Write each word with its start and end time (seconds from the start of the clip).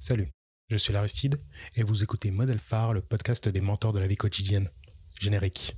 Salut, 0.00 0.30
je 0.70 0.76
suis 0.76 0.92
Laristide 0.92 1.40
et 1.74 1.82
vous 1.82 2.04
écoutez 2.04 2.30
Model 2.30 2.60
Phare, 2.60 2.92
le 2.92 3.00
podcast 3.00 3.48
des 3.48 3.60
mentors 3.60 3.92
de 3.92 3.98
la 3.98 4.06
vie 4.06 4.14
quotidienne. 4.14 4.70
Générique. 5.18 5.76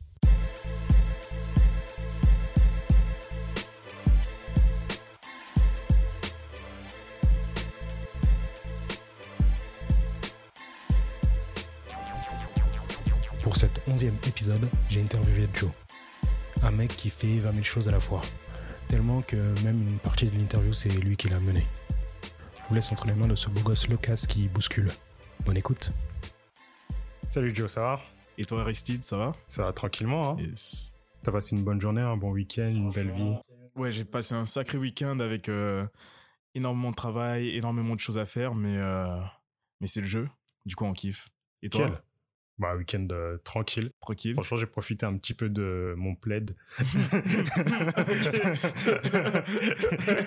Pour 13.43 13.57
cet 13.57 13.80
onzième 13.89 14.18
épisode, 14.27 14.68
j'ai 14.91 15.00
interviewé 15.00 15.48
Joe. 15.55 15.71
Un 16.62 16.73
mec 16.73 16.95
qui 16.95 17.09
fait 17.09 17.39
20 17.39 17.52
000 17.52 17.64
choses 17.64 17.89
à 17.89 17.93
la 17.93 18.00
fois. 18.00 18.21
Tellement 18.87 19.23
que 19.23 19.37
même 19.64 19.80
une 19.89 19.98
partie 19.98 20.27
de 20.27 20.37
l'interview, 20.37 20.75
c'est 20.75 20.91
lui 20.91 21.16
qui 21.16 21.30
l'a 21.30 21.41
menée. 21.41 21.64
Je 22.71 22.73
vous 22.73 22.77
laisse 22.77 22.93
entre 22.93 23.09
les 23.09 23.14
mains 23.14 23.27
de 23.27 23.34
ce 23.34 23.48
beau 23.48 23.62
gosse 23.62 23.89
loquace 23.89 24.29
qui 24.29 24.46
bouscule. 24.46 24.93
Bonne 25.45 25.57
écoute. 25.57 25.91
Salut 27.27 27.52
Joe, 27.52 27.69
ça 27.69 27.80
va? 27.80 28.01
Et 28.38 28.45
toi, 28.45 28.60
Aristide, 28.60 29.02
ça 29.02 29.16
va? 29.16 29.34
Ça 29.48 29.65
va 29.65 29.73
tranquillement, 29.73 30.30
hein 30.30 30.37
Yes. 30.38 30.95
T'as 31.24 31.33
passé 31.33 31.56
une 31.56 31.65
bonne 31.65 31.80
journée, 31.80 32.01
un 32.01 32.16
bon 32.16 32.30
week-end, 32.30 32.70
une 32.70 32.93
belle 32.93 33.10
vie? 33.10 33.34
Ouais, 33.74 33.91
j'ai 33.91 34.05
passé 34.05 34.37
un 34.37 34.46
sacré 34.46 34.79
week-end 34.79 35.19
avec 35.19 35.48
euh, 35.48 35.84
énormément 36.55 36.91
de 36.91 36.95
travail, 36.95 37.56
énormément 37.56 37.96
de 37.96 38.01
choses 38.01 38.19
à 38.19 38.24
faire, 38.24 38.55
mais, 38.55 38.77
euh, 38.77 39.18
mais 39.80 39.88
c'est 39.88 40.01
le 40.01 40.07
jeu. 40.07 40.29
Du 40.65 40.77
coup, 40.77 40.84
on 40.84 40.93
kiffe. 40.93 41.29
Et 41.62 41.71
toi? 41.71 41.88
Quel? 41.88 42.01
Bah, 42.60 42.77
week-end 42.77 43.09
euh, 43.10 43.38
tranquille. 43.38 43.91
Tranquille 44.00 44.34
Franchement, 44.34 44.59
j'ai 44.59 44.66
profité 44.66 45.06
un 45.06 45.16
petit 45.16 45.32
peu 45.32 45.48
de 45.48 45.95
mon 45.96 46.14
plaid. 46.14 46.55
Il 46.78 46.84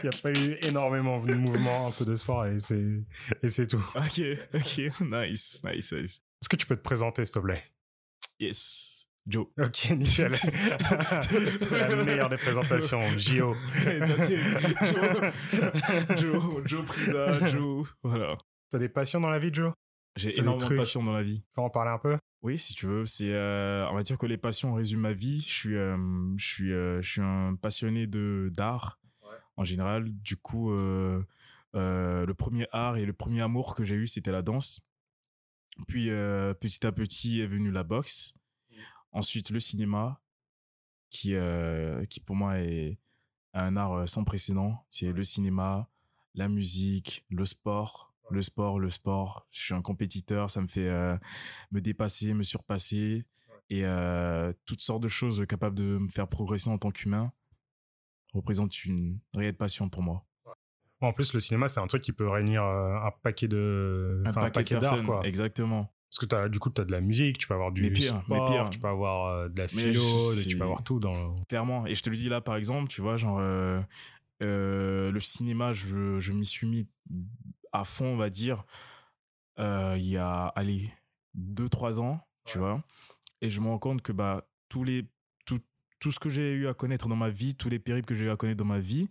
n'y 0.02 0.10
a 0.10 0.18
pas 0.20 0.32
eu 0.32 0.58
énormément 0.64 1.24
de 1.24 1.36
mouvements, 1.36 1.88
un 1.88 1.92
peu 1.92 2.06
de 2.06 2.16
sport 2.16 2.48
et 2.48 2.58
c'est, 2.58 3.06
et 3.44 3.50
c'est 3.50 3.68
tout. 3.68 3.86
Ok, 3.96 4.20
ok, 4.52 4.78
nice, 5.02 5.62
nice, 5.64 5.94
nice. 5.94 6.24
Est-ce 6.42 6.50
que 6.50 6.56
tu 6.56 6.66
peux 6.66 6.76
te 6.76 6.82
présenter, 6.82 7.24
s'il 7.24 7.36
te 7.36 7.40
plaît? 7.40 7.64
Yes, 8.40 9.06
Joe. 9.28 9.46
Ok, 9.60 9.92
nickel. 9.92 10.34
c'est 11.62 11.88
la 11.88 11.96
meilleure 11.98 12.30
des 12.30 12.38
présentations. 12.38 13.00
Joe, 13.16 13.56
Joe, 16.18 16.62
Joe 16.66 16.84
Prida, 16.84 17.48
Joe, 17.48 17.96
voilà. 18.02 18.36
T'as 18.72 18.80
des 18.80 18.90
passions 18.90 19.20
dans 19.20 19.30
la 19.30 19.38
vie, 19.38 19.54
Joe? 19.54 19.72
J'ai 20.16 20.38
énormément 20.40 20.70
de 20.70 20.76
passion 20.76 21.04
dans 21.04 21.14
la 21.14 21.24
vie. 21.24 21.44
Faut 21.54 21.64
en 21.64 21.70
parler 21.70 21.92
un 21.92 21.98
peu? 21.98 22.18
Oui, 22.44 22.60
si 22.60 22.74
tu 22.74 22.88
veux, 22.88 23.06
c'est 23.06 23.34
euh, 23.34 23.88
on 23.90 23.96
va 23.96 24.04
dire 24.04 24.18
que 24.18 24.26
les 24.26 24.38
passions 24.38 24.74
résument 24.74 25.04
ma 25.04 25.14
vie. 25.14 25.42
Je 25.42 25.54
suis 25.54 25.76
euh, 25.78 25.98
je 26.38 26.46
suis 26.46 26.74
euh, 26.74 27.02
je 27.02 27.10
suis 27.10 27.22
un 27.22 27.56
passionné 27.56 28.06
de 28.06 28.52
d'art 28.54 29.00
en 29.56 29.64
général. 29.64 30.12
Du 30.22 30.36
coup, 30.36 30.72
le 30.74 31.26
premier 32.38 32.68
art 32.72 32.98
et 32.98 33.06
le 33.06 33.14
premier 33.14 33.42
amour 33.42 33.76
que 33.76 33.84
j'ai 33.84 33.96
eu, 33.96 34.08
c'était 34.08 34.32
la 34.32 34.42
danse. 34.42 34.82
Puis 35.88 36.10
petit 36.10 36.86
à 36.86 36.92
petit 36.92 37.42
est 37.42 37.48
venue 37.48 37.72
la 37.72 37.84
boxe. 37.84 38.38
Ensuite, 39.12 39.50
le 39.50 39.60
cinéma, 39.60 40.22
qui 41.10 41.36
qui 42.10 42.20
pour 42.20 42.36
moi 42.36 42.60
est 42.60 43.00
un 43.54 43.78
art 43.78 44.08
sans 44.10 44.24
précédent. 44.26 44.86
C'est 44.90 45.12
le 45.14 45.24
cinéma, 45.24 45.88
la 46.36 46.50
musique, 46.50 47.26
le 47.30 47.46
sport. 47.46 48.13
Le 48.34 48.42
sport, 48.42 48.80
le 48.80 48.90
sport. 48.90 49.48
Je 49.52 49.60
suis 49.62 49.74
un 49.76 49.82
compétiteur, 49.82 50.50
ça 50.50 50.60
me 50.60 50.68
fait 50.68 50.88
euh, 50.88 51.16
me 51.72 51.82
dépasser, 51.82 52.34
me 52.34 52.44
surpasser 52.44 53.26
et 53.70 53.86
euh, 53.86 54.52
toutes 54.66 54.82
sortes 54.82 55.04
de 55.04 55.08
choses 55.08 55.46
capables 55.48 55.76
de 55.76 56.00
me 56.00 56.10
faire 56.10 56.28
progresser 56.28 56.70
en 56.70 56.80
tant 56.80 56.90
qu'humain 56.90 57.32
représentent 58.34 58.84
une 58.86 59.20
réelle 59.36 59.56
passion 59.56 59.88
pour 59.90 60.02
moi. 60.02 60.26
En 61.02 61.14
plus, 61.14 61.34
le 61.34 61.40
cinéma, 61.40 61.68
c'est 61.68 61.80
un 61.80 61.86
truc 61.88 62.02
qui 62.02 62.12
peut 62.12 62.28
réunir 62.28 62.64
euh, 62.64 62.96
un 62.96 63.12
paquet 63.22 63.48
de, 63.48 64.24
Un 64.26 64.34
paquet, 64.34 64.64
de 64.64 64.70
d'art, 64.80 64.82
personnes, 64.82 65.06
quoi. 65.06 65.28
exactement. 65.28 65.94
Parce 66.10 66.26
que 66.28 66.36
as, 66.36 66.50
du 66.50 66.58
coup, 66.60 66.70
tu 66.72 66.82
as 66.82 66.86
de 66.86 66.92
la 66.92 67.02
musique, 67.02 67.38
tu 67.38 67.48
peux 67.48 67.54
avoir 67.54 67.72
du 67.72 67.82
Mais 67.84 67.92
pire, 67.92 68.24
mais 68.30 68.38
sport, 68.38 68.50
pire. 68.50 68.70
tu 68.72 68.80
peux 68.80 68.88
avoir 68.88 69.48
de 69.50 69.58
la 69.60 69.68
philo, 69.68 70.02
je- 70.34 70.50
tu 70.50 70.58
peux 70.58 70.64
avoir 70.64 70.84
tout 70.84 71.00
dans. 71.00 71.36
Clairement. 71.46 71.86
Et 71.86 71.94
je 71.94 72.02
te 72.02 72.10
le 72.10 72.16
dis 72.16 72.30
là, 72.30 72.42
par 72.42 72.56
exemple, 72.56 72.88
tu 72.90 73.02
vois, 73.02 73.18
genre, 73.18 73.38
euh, 73.40 73.80
euh, 74.42 75.12
le 75.12 75.20
cinéma, 75.20 75.72
je, 75.74 76.20
je 76.20 76.32
m'y 76.34 76.46
suis 76.46 76.66
mis 76.68 76.88
à 77.74 77.84
fond, 77.84 78.06
on 78.06 78.18
va 78.18 78.30
dire, 78.30 78.64
euh, 79.60 79.96
il 79.98 80.08
y 80.08 80.18
a, 80.18 80.46
allez, 80.56 80.92
deux, 81.34 81.70
trois 81.70 82.00
ans, 82.00 82.22
tu 82.46 82.60
vois. 82.60 82.84
Et 83.42 83.50
je 83.50 83.60
me 83.60 83.68
rends 83.68 83.80
compte 83.80 84.02
que, 84.02 84.12
bah, 84.12 84.48
tous 84.70 84.84
les, 84.84 85.06
tout, 85.46 85.60
tout 86.00 86.12
ce 86.12 86.20
que 86.20 86.30
j'ai 86.30 86.54
eu 86.54 86.68
à 86.68 86.74
connaître 86.74 87.08
dans 87.10 87.16
ma 87.16 87.30
vie, 87.30 87.56
tous 87.56 87.70
les 87.70 87.80
périples 87.80 88.08
que 88.08 88.16
j'ai 88.16 88.26
eu 88.26 88.30
à 88.30 88.38
connaître 88.38 88.60
dans 88.60 88.66
ma 88.66 88.80
vie, 88.80 89.10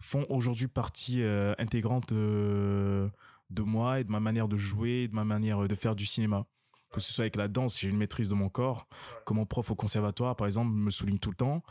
font 0.00 0.26
aujourd'hui 0.28 0.68
partie 0.68 1.22
euh, 1.22 1.54
intégrante 1.58 2.12
euh, 2.12 3.08
de 3.50 3.62
moi 3.62 4.00
et 4.00 4.04
de 4.04 4.10
ma 4.10 4.20
manière 4.20 4.48
de 4.48 4.56
jouer, 4.56 5.08
de 5.08 5.14
ma 5.14 5.24
manière 5.24 5.66
de 5.66 5.74
faire 5.74 5.94
du 5.94 6.06
cinéma. 6.06 6.46
Que 6.92 7.00
ce 7.00 7.12
soit 7.12 7.22
avec 7.22 7.36
la 7.36 7.48
danse, 7.48 7.80
j'ai 7.80 7.88
une 7.88 7.96
maîtrise 7.96 8.28
de 8.28 8.34
mon 8.34 8.50
corps, 8.50 8.86
que 9.24 9.32
mon 9.32 9.46
prof 9.46 9.70
au 9.70 9.74
conservatoire, 9.74 10.36
par 10.36 10.46
exemple, 10.46 10.70
me 10.70 10.90
souligne 10.90 11.18
tout 11.18 11.30
le 11.30 11.36
temps. 11.36 11.62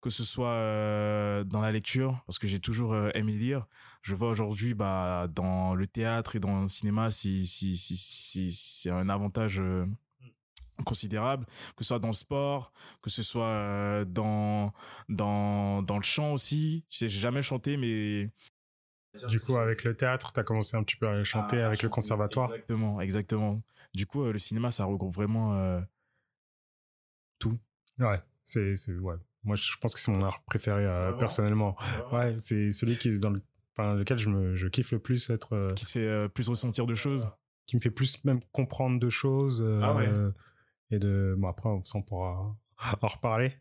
Que 0.00 0.08
ce 0.08 0.24
soit 0.24 0.48
euh, 0.48 1.44
dans 1.44 1.60
la 1.60 1.70
lecture, 1.72 2.22
parce 2.26 2.38
que 2.38 2.46
j'ai 2.48 2.58
toujours 2.58 2.94
euh, 2.94 3.10
aimé 3.14 3.32
lire. 3.32 3.66
Je 4.00 4.14
vois 4.14 4.30
aujourd'hui, 4.30 4.72
bah, 4.72 5.26
dans 5.30 5.74
le 5.74 5.86
théâtre 5.86 6.36
et 6.36 6.40
dans 6.40 6.62
le 6.62 6.68
cinéma, 6.68 7.10
c'est 7.10 7.44
c'est- 7.44 7.74
c'est- 7.76 7.96
c'est- 7.96 8.50
c'est 8.50 8.90
un 8.90 9.10
avantage 9.10 9.60
euh, 9.60 9.84
considérable, 10.86 11.44
que 11.76 11.84
ce 11.84 11.88
soit 11.88 11.98
dans 11.98 12.08
le 12.08 12.14
sport, 12.14 12.72
que 13.02 13.10
ce 13.10 13.22
soit 13.22 14.06
dans, 14.06 14.72
dans, 15.10 15.82
dans 15.82 15.96
le 15.98 16.02
chant 16.02 16.32
aussi. 16.32 16.82
Tu 16.88 16.96
sais, 16.96 17.08
j'ai 17.10 17.20
jamais 17.20 17.42
chanté, 17.42 17.76
mais 17.76 18.30
Du 19.28 19.38
coup, 19.40 19.56
avec 19.58 19.84
le 19.84 19.94
théâtre, 19.94 20.32
tu 20.32 20.40
as 20.40 20.44
commencé 20.44 20.76
un 20.78 20.82
petit 20.82 20.96
peu 20.96 21.08
à 21.08 21.22
chanter 21.24 21.60
Ah, 21.60 21.66
avec 21.66 21.82
le 21.82 21.90
conservatoire. 21.90 22.46
Exactement, 22.46 23.00
exactement. 23.02 23.62
Du 23.92 24.06
coup, 24.06 24.22
euh, 24.22 24.32
le 24.32 24.38
cinéma, 24.38 24.70
ça 24.70 24.84
regroupe 24.86 25.12
vraiment 25.14 25.54
euh, 25.56 25.80
tout. 27.38 27.58
Ouais, 27.98 28.20
c'est, 28.44 28.76
c'est, 28.76 28.94
ouais. 28.96 29.16
Moi, 29.42 29.56
je 29.56 29.76
pense 29.80 29.94
que 29.94 30.00
c'est 30.00 30.12
mon 30.12 30.22
art 30.22 30.42
préféré, 30.44 30.84
euh, 30.84 31.12
personnellement. 31.12 31.76
Ouais, 32.12 32.34
c'est 32.36 32.70
celui 32.70 32.96
qui 32.96 33.08
est 33.08 33.18
dans 33.18 33.30
le, 33.30 33.40
enfin, 33.76 33.94
lequel 33.94 34.18
je 34.18 34.28
me, 34.28 34.54
je 34.54 34.68
kiffe 34.68 34.92
le 34.92 34.98
plus 34.98 35.30
être, 35.30 35.54
euh, 35.54 35.72
Qui 35.74 35.86
te 35.86 35.90
fait 35.92 36.06
euh, 36.06 36.28
plus 36.28 36.48
ressentir 36.48 36.86
de 36.86 36.94
choses. 36.94 37.30
qui 37.66 37.76
me 37.76 37.80
fait 37.80 37.90
plus 37.90 38.22
même 38.24 38.40
comprendre 38.52 38.98
de 38.98 39.08
choses. 39.08 39.64
Ah 39.82 39.94
ouais. 39.94 40.08
Et 40.90 40.98
de, 40.98 41.34
bon, 41.38 41.48
après, 41.48 41.68
on 41.68 41.84
s'en 41.84 42.02
pourra 42.02 42.56
en 43.02 43.06
reparler. 43.06 43.52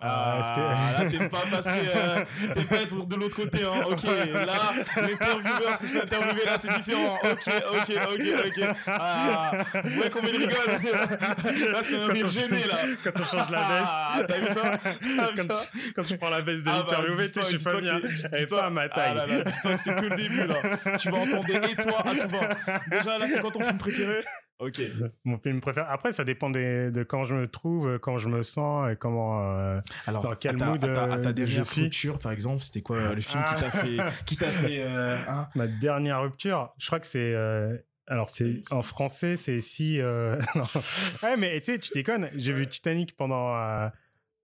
Ah, 0.00 0.40
est-ce 0.40 0.52
que- 0.52 0.60
là, 0.60 1.10
t'es 1.10 1.28
pas 1.28 1.56
passé, 1.56 1.80
euh, 1.94 2.24
t'es 2.54 2.64
pas 2.64 2.76
être 2.82 3.06
de 3.06 3.16
l'autre 3.16 3.36
côté, 3.36 3.62
hein. 3.64 3.82
Ok, 3.90 4.02
là, 4.04 5.02
l'intervieweur 5.02 5.76
se 5.76 5.86
fait 5.86 6.02
interviewer, 6.02 6.44
là, 6.44 6.58
c'est 6.58 6.72
différent. 6.76 7.18
Ok, 7.24 7.52
ok, 7.72 7.96
ok, 8.12 8.22
ok. 8.46 8.76
Ah, 8.86 9.52
ouais, 9.74 10.10
comme 10.10 10.26
il 10.26 10.36
rigole. 10.36 11.72
Là, 11.72 11.78
c'est 11.82 11.96
un 11.96 12.06
Quand 12.06 12.12
rire 12.12 12.28
gêné, 12.28 12.64
là. 12.68 12.76
Quand 13.04 13.20
on 13.20 13.24
change 13.24 13.50
la 13.50 13.58
veste. 13.58 13.92
Ah, 13.94 14.20
t'as 14.28 14.38
vu 14.38 14.48
ça? 14.48 14.62
T'as 14.82 14.90
vu 14.92 15.16
quand, 15.36 15.52
ça? 15.54 15.64
je, 15.74 15.92
quand 15.92 16.02
je 16.02 16.16
prends 16.16 16.30
la 16.30 16.40
veste 16.42 16.64
de 16.64 16.68
Ah, 16.70 16.72
bah, 16.72 16.78
l'interviewé, 16.90 17.30
tu 17.30 17.40
sais, 17.40 17.46
je 17.52 17.56
suis 17.58 17.64
pas 17.64 17.80
bien. 17.80 18.00
c'est- 18.04 18.28
Elle 18.32 18.38
est 18.38 18.42
dis-toi- 18.42 18.60
pas 18.60 18.66
à 18.66 18.70
ma 18.70 18.82
Ah 18.82 18.88
taille. 18.90 19.14
là 19.14 19.26
là, 19.26 19.44
dis-toi 19.44 19.70
que 19.72 19.76
c'est 19.78 19.94
que 19.94 20.04
le 20.04 20.16
début, 20.16 20.46
là. 20.46 20.98
Tu 20.98 21.10
vas 21.10 21.18
entendre 21.18 21.48
et 21.48 21.74
toi 21.76 22.00
à 22.04 22.14
tout 22.14 22.28
va. 22.28 22.98
Déjà, 22.98 23.18
là, 23.18 23.26
c'est 23.28 23.40
quoi 23.40 23.50
ton 23.50 23.60
film 23.60 23.78
préféré? 23.78 24.20
Ok. 24.58 24.80
Mon 25.24 25.38
film 25.38 25.60
préféré. 25.60 25.86
Après, 25.88 26.12
ça 26.12 26.24
dépend 26.24 26.50
des, 26.50 26.90
de 26.90 27.02
quand 27.04 27.24
je 27.24 27.34
me 27.34 27.46
trouve, 27.48 27.98
quand 28.00 28.18
je 28.18 28.28
me 28.28 28.42
sens 28.42 28.90
et 28.90 28.96
comment. 28.96 29.40
euh, 29.52 29.80
Alors, 30.06 30.22
Dans 30.22 30.34
quel 30.34 30.56
à 30.56 30.58
ta, 30.58 30.66
mood, 30.66 30.84
à 30.84 30.94
ta, 30.94 31.04
à 31.04 31.18
ta 31.18 31.28
euh, 31.28 31.32
dernière 31.32 31.58
je 31.58 31.62
suis 31.62 31.82
rupture, 31.82 32.18
par 32.18 32.32
exemple, 32.32 32.62
c'était 32.62 32.82
quoi 32.82 32.96
euh, 32.98 33.14
le 33.14 33.20
film 33.20 33.42
Ah. 33.46 33.54
qui 33.54 33.62
t'a 33.62 33.70
fait, 33.70 33.96
qui 34.26 34.36
t'a 34.36 34.46
fait, 34.46 34.82
euh, 34.82 35.16
hein 35.28 35.48
ma 35.54 35.66
dernière 35.68 36.22
rupture, 36.22 36.74
je 36.78 36.86
crois 36.86 36.98
que 37.00 37.06
c'est. 37.06 37.32
euh, 37.34 37.76
alors, 38.08 38.30
c'est 38.30 38.62
en 38.70 38.82
français, 38.82 39.36
c'est 39.36 39.60
si. 39.60 40.00
euh. 40.00 40.40
Ouais, 41.22 41.36
mais 41.36 41.58
tu 41.60 41.66
sais, 41.66 41.78
tu 41.78 41.90
déconnes. 41.92 42.30
J'ai 42.34 42.52
vu 42.52 42.66
Titanic 42.66 43.16
pendant. 43.16 43.54
euh, 43.56 43.88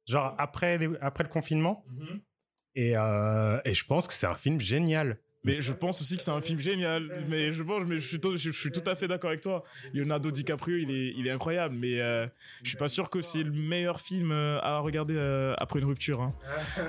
genre 0.07 0.35
après, 0.39 0.77
les- 0.79 0.91
après 1.01 1.25
le 1.25 1.31
confinement. 1.31 1.85
Et, 2.77 2.93
euh, 2.97 3.59
et 3.65 3.73
je 3.73 3.85
pense 3.87 4.07
que 4.07 4.13
c'est 4.15 4.27
un 4.27 4.35
film 4.35 4.61
génial. 4.61 5.19
Mais 5.45 5.61
je 5.61 5.73
pense 5.73 6.01
aussi 6.01 6.17
que 6.17 6.23
c'est 6.23 6.31
un 6.31 6.41
film 6.41 6.59
génial. 6.59 7.09
Mais 7.29 7.53
je 7.53 7.63
pense, 7.63 7.87
mais 7.87 7.99
je 7.99 8.51
suis, 8.51 8.71
tout 8.71 8.83
à 8.87 8.95
fait 8.95 9.07
d'accord 9.09 9.29
avec 9.31 9.43
toi. 9.43 9.63
Leonardo 9.93 10.31
DiCaprio, 10.31 10.77
il 10.79 10.91
est, 10.91 11.13
il 11.17 11.27
est 11.27 11.31
incroyable. 11.31 11.75
Mais 11.79 12.01
euh, 12.01 12.27
je 12.63 12.69
suis 12.71 12.79
pas 12.79 12.89
sûr 12.89 13.11
que 13.11 13.21
c'est 13.23 13.43
le 13.43 13.53
meilleur 13.53 14.01
film 14.01 14.33
euh, 14.33 14.59
à 14.63 14.79
regarder 14.79 15.15
euh, 15.17 15.55
après 15.59 15.81
une 15.81 15.85
rupture. 15.87 16.21
hein. 16.23 16.35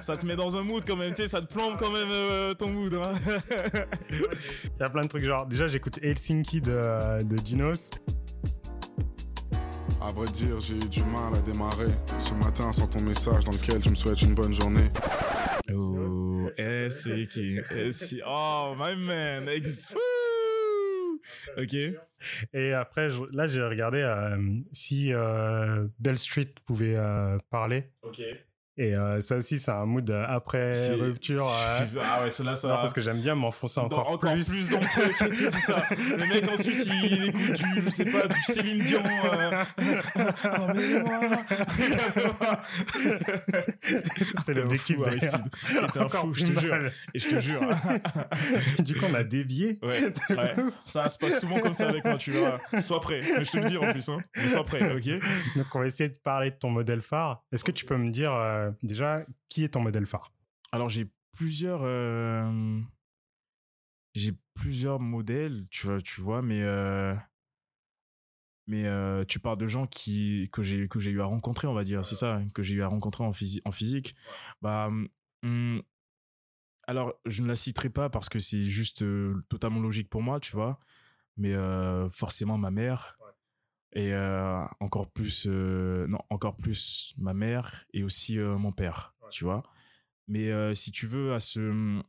Ça 0.02 0.16
te 0.18 0.25
met 0.25 0.36
dans 0.36 0.57
un 0.57 0.63
mood 0.63 0.84
quand 0.88 0.96
même, 0.96 1.13
tu 1.13 1.22
sais, 1.24 1.28
ça 1.28 1.42
te 1.42 1.52
plombe 1.54 1.75
quand 1.78 1.92
même 1.92 2.10
euh, 2.12 2.54
ton 2.54 2.69
mood. 2.69 2.94
hein. 2.94 3.13
Il 4.10 4.80
y 4.80 4.84
a 4.84 4.90
plein 4.90 5.04
de 5.04 5.08
trucs. 5.10 5.24
Genre, 5.24 5.46
déjà, 5.46 5.68
j'écoute 5.68 6.00
Helsinki 6.01 6.62
de, 6.62 7.24
de 7.24 7.36
Dinos. 7.38 7.90
À 10.07 10.12
vrai 10.12 10.28
dire, 10.28 10.60
j'ai 10.60 10.75
eu 10.75 10.88
du 10.90 11.04
mal 11.04 11.34
à 11.36 11.42
démarrer. 11.42 11.88
Ce 12.19 12.34
matin, 12.36 12.72
sans 12.72 12.88
ton 12.88 13.02
message 13.02 13.44
dans 13.46 13.52
lequel 13.52 13.81
je 13.84 13.90
me 13.90 13.96
souhaite 13.96 14.22
une 14.22 14.36
bonne 14.36 14.54
journée. 14.54 14.90
Oh, 15.74 16.48
eh, 16.57 16.90
c'est 16.90 17.25
qui? 17.28 17.57
Eh, 17.72 17.90
Oh, 18.28 18.75
my 18.78 18.96
man. 18.98 19.50
Ok. 21.57 21.75
Et 22.54 22.74
après, 22.74 23.10
je- 23.10 23.24
là, 23.31 23.48
j'ai 23.48 23.63
regardé 23.63 24.00
euh, 24.00 24.38
si 24.72 25.12
euh, 25.13 25.88
Bell 26.00 26.19
Street 26.19 26.54
pouvait 26.66 26.96
euh, 26.98 27.38
parler. 27.50 27.92
Ok. 28.04 28.22
Et 28.77 28.94
euh, 28.94 29.22
ça 29.22 29.38
aussi, 29.38 29.57
c'est 29.57 29.72
un 29.72 29.86
mood 29.86 30.10
euh, 30.10 30.25
après 30.27 30.74
rupture. 30.95 31.45
euh, 31.48 31.86
Ah 32.04 32.24
ouais, 32.24 32.30
celle-là, 32.30 32.56
ça 32.56 32.68
non, 32.68 32.75
parce 32.75 32.92
que 32.92 33.00
j'aime 33.00 33.22
bien 33.22 33.33
m'enfoncer 33.33 33.80
Dans- 33.80 33.86
encore, 33.86 34.10
encore 34.10 34.33
plus. 34.33 34.50
plus 34.50 34.69
dans 34.69 34.80
le 34.80 35.13
truc, 35.13 35.33
c'est 35.33 35.50
ça. 35.51 35.81
Le 35.92 36.27
mec 36.33 36.45
ensuite 36.51 36.86
il 36.88 37.24
écoute 37.30 37.54
du, 37.54 37.81
je 37.83 37.89
sais 37.89 38.04
pas, 38.06 38.27
du 38.27 38.42
Céline 38.42 38.80
Dion. 38.83 39.01
Euh... 39.33 39.63
C'est 44.45 44.54
l'objectif 44.54 44.98
fou, 44.98 45.04
d'ailleurs. 45.04 45.33
Aristide. 45.33 45.92
T'es 45.94 46.00
un 46.00 46.04
Encore 46.04 46.22
fou, 46.22 46.33
je 46.33 46.45
te 46.45 46.60
jure. 46.60 46.75
Et 47.13 47.19
je 47.19 47.30
te 47.30 47.39
jure. 47.39 47.62
du 48.80 48.95
coup, 48.95 49.06
on 49.10 49.13
a 49.13 49.24
dévié. 49.24 49.80
Ouais, 49.83 50.13
ouais. 50.31 50.56
Ça 50.80 51.10
se 51.10 51.18
passe 51.18 51.39
souvent 51.39 51.60
comme 51.60 51.74
ça 51.74 51.88
avec 51.89 52.04
moi, 52.06 52.16
tu 52.18 52.31
verras. 52.31 52.57
Sois 52.81 53.01
prêt. 53.01 53.22
Mais 53.38 53.44
je 53.44 53.51
te 53.51 53.57
le 53.57 53.63
dis 53.66 53.77
en 53.77 53.92
plus, 53.92 54.07
hein. 54.10 54.19
Mais 54.36 54.48
sois 54.48 54.63
prêt, 54.66 54.95
ok 54.95 55.10
Donc, 55.56 55.66
on 55.74 55.80
va 55.80 55.88
essayer 55.88 56.10
de 56.10 56.18
parler 56.24 56.51
de 56.51 56.56
ton 56.56 56.69
modèle 56.69 57.01
phare. 57.01 57.44
Est-ce 57.51 57.63
que 57.63 57.72
tu 57.72 57.86
peux 57.86 57.98
me 57.98 58.10
dire 58.12 58.31
euh, 58.65 58.71
déjà 58.83 59.25
qui 59.50 59.63
est 59.63 59.69
ton 59.69 59.81
modèle 59.81 60.06
phare? 60.06 60.31
Alors 60.71 60.89
j'ai 60.89 61.09
plusieurs, 61.31 61.81
euh, 61.83 62.79
j'ai 64.13 64.33
plusieurs 64.53 65.00
modèles, 65.00 65.67
tu 65.69 65.88
vois, 65.88 66.01
tu 66.01 66.21
vois, 66.21 66.41
mais 66.41 66.62
euh, 66.62 67.15
mais 68.67 68.85
tu 69.25 69.39
parles 69.39 69.57
de 69.57 69.67
gens 69.67 69.85
qui 69.85 70.50
que 70.51 70.63
j'ai 70.63 70.88
eu 70.88 71.21
à 71.21 71.25
rencontrer, 71.25 71.67
on 71.67 71.73
va 71.73 71.83
dire, 71.83 72.06
c'est 72.06 72.15
ça, 72.15 72.41
que 72.53 72.63
j'ai 72.63 72.75
eu 72.75 72.83
à 72.83 72.88
rencontrer 72.88 73.23
en 73.23 73.33
physique. 73.33 74.15
Bah, 74.62 74.89
hum, 75.44 75.81
alors 76.88 77.13
je 77.25 77.41
ne 77.41 77.47
la 77.47 77.56
citerai 77.56 77.89
pas 77.89 78.09
parce 78.09 78.29
que 78.29 78.39
c'est 78.39 78.63
juste 78.63 79.03
totalement 79.50 79.79
logique 79.81 80.09
pour 80.09 80.21
moi, 80.21 80.39
tu 80.39 80.53
vois, 80.53 80.79
mais 81.38 81.53
forcément 82.09 82.57
ma 82.57 82.71
mère. 82.71 83.17
Et 83.95 84.13
euh, 84.13 84.63
encore 84.80 85.09
plus, 85.09 85.47
euh, 85.47 86.06
non, 86.07 86.19
encore 86.30 86.57
plus 86.57 87.13
ma 87.18 87.33
mère 87.33 87.86
et 87.94 88.03
aussi 88.03 88.38
euh, 88.38 88.57
mon 88.57 88.71
père, 88.71 89.15
tu 89.31 89.45
vois. 89.45 89.63
Mais 90.27 90.74
si 90.74 90.92
tu 90.92 91.06
veux, 91.06 91.33
à 91.33 91.39
ce, 91.39 92.01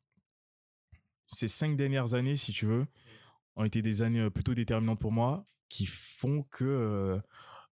ces 1.26 1.48
cinq 1.48 1.76
dernières 1.76 2.14
années, 2.14 2.34
si 2.34 2.52
tu 2.52 2.64
veux, 2.66 2.86
ont 3.56 3.64
été 3.64 3.82
des 3.82 4.00
années 4.00 4.30
plutôt 4.30 4.54
déterminantes 4.54 5.00
pour 5.00 5.12
moi, 5.12 5.46
qui 5.68 5.84
font 5.84 6.42
que 6.44 7.20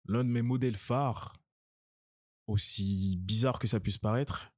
l'un 0.06 0.24
de 0.26 0.30
mes 0.30 0.42
modèles 0.42 0.76
phares, 0.76 1.38
aussi 2.48 3.18
bizarre 3.22 3.58
que 3.58 3.68
ça 3.68 3.80
puisse 3.80 3.98
paraître, 3.98 4.54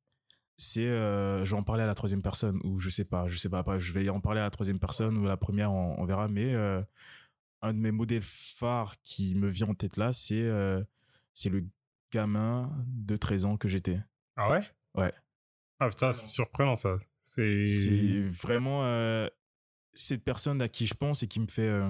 c'est, 0.58 0.88
euh, 0.88 1.44
je 1.44 1.52
vais 1.52 1.60
en 1.60 1.64
parler 1.64 1.84
à 1.84 1.88
la 1.88 1.96
troisième 1.96 2.22
personne, 2.22 2.60
ou 2.64 2.80
je 2.80 2.90
sais 2.90 3.06
pas, 3.06 3.28
je 3.28 3.38
sais 3.38 3.50
pas, 3.50 3.60
après, 3.60 3.80
je 3.80 3.92
vais 3.92 4.08
en 4.10 4.22
parler 4.22 4.40
à 4.40 4.44
la 4.44 4.50
troisième 4.50 4.80
personne, 4.80 5.18
ou 5.18 5.26
à 5.26 5.30
la 5.30 5.38
première, 5.38 5.72
on, 5.72 6.00
on 6.00 6.06
verra, 6.06 6.28
mais 6.28 6.54
euh, 6.54 6.82
un 7.66 7.74
de 7.74 7.80
mes 7.80 7.92
modèles 7.92 8.22
phares 8.22 8.96
qui 9.02 9.36
me 9.36 9.50
vient 9.50 9.70
en 9.70 9.74
tête 9.74 9.98
là, 9.98 10.14
c'est 10.14 10.42
euh, 10.42 10.84
c'est 11.34 11.50
le 11.50 11.66
gamin 12.12 12.72
de 12.88 13.18
13 13.18 13.46
ans 13.46 13.58
que 13.58 13.68
j'étais. 13.68 14.00
Ah 14.36 14.52
ouais? 14.52 14.62
Ouais. 14.94 15.14
Ah 15.80 15.90
putain, 15.90 16.14
c'est 16.14 16.28
surprenant 16.28 16.76
ça. 16.76 16.98
C'est. 17.24 17.66
C'est 17.66 18.22
vraiment 18.30 18.86
euh, 18.86 19.28
cette 19.94 20.24
personne 20.24 20.62
à 20.62 20.70
qui 20.70 20.86
je 20.86 20.94
pense 20.94 21.24
et 21.24 21.28
qui 21.28 21.40
me 21.40 21.48
fait 21.48 21.68
euh, 21.68 21.90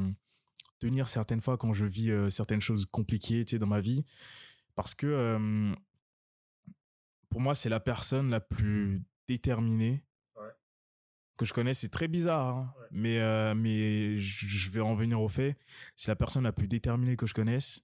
tenir 0.79 1.09
certaines 1.09 1.41
fois 1.41 1.57
quand 1.57 1.73
je 1.73 1.85
vis 1.85 2.11
certaines 2.31 2.61
choses 2.61 2.85
compliquées 2.85 3.43
tu 3.43 3.51
sais, 3.51 3.59
dans 3.59 3.67
ma 3.67 3.81
vie. 3.81 4.05
Parce 4.75 4.95
que 4.95 5.73
pour 7.29 7.41
moi, 7.41 7.55
c'est 7.55 7.69
la 7.69 7.79
personne 7.81 8.29
la 8.29 8.39
plus 8.39 9.03
déterminée 9.27 10.04
que 11.37 11.45
je 11.45 11.53
connais. 11.53 11.73
C'est 11.73 11.89
très 11.89 12.07
bizarre, 12.07 12.55
hein, 12.57 12.73
mais, 12.91 13.19
euh, 13.19 13.53
mais 13.55 14.17
je 14.19 14.69
vais 14.71 14.79
en 14.81 14.95
venir 14.95 15.21
au 15.21 15.27
fait. 15.29 15.57
C'est 15.95 16.09
la 16.11 16.15
personne 16.15 16.43
la 16.43 16.51
plus 16.53 16.67
déterminée 16.67 17.15
que 17.17 17.25
je 17.25 17.33
connaisse, 17.33 17.83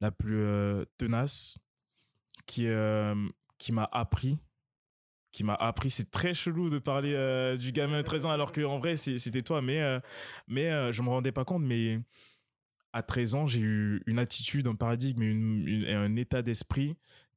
la 0.00 0.10
plus 0.10 0.38
euh, 0.38 0.84
tenace, 0.98 1.58
qui, 2.46 2.66
euh, 2.66 3.14
qui 3.58 3.72
m'a 3.72 3.88
appris 3.92 4.38
qui 5.32 5.44
m'a 5.44 5.54
appris. 5.54 5.90
C'est 5.90 6.10
très 6.10 6.32
chelou 6.32 6.70
de 6.70 6.78
parler 6.78 7.12
du 7.58 7.70
gamin 7.70 7.98
de 7.98 8.02
13 8.02 8.24
ans 8.24 8.30
alors 8.30 8.52
qu'en 8.52 8.78
vrai, 8.78 8.96
c'est- 8.96 9.18
c'était 9.18 9.42
toi. 9.42 9.60
Mais, 9.60 9.82
mais 10.48 10.90
je 10.94 11.02
me 11.02 11.10
rendais 11.10 11.30
pas 11.32 11.44
compte. 11.44 11.62
Mais 11.62 12.00
à 12.94 13.02
13 13.02 13.34
ans, 13.34 13.46
j'ai 13.46 13.60
eu 13.60 14.02
une 14.06 14.18
attitude, 14.18 14.66
un 14.66 14.74
paradigme, 14.76 15.20
une, 15.20 15.68
une- 15.68 15.84
et 15.84 15.92
un 15.92 16.16
état 16.16 16.40
d'esprit 16.40 16.96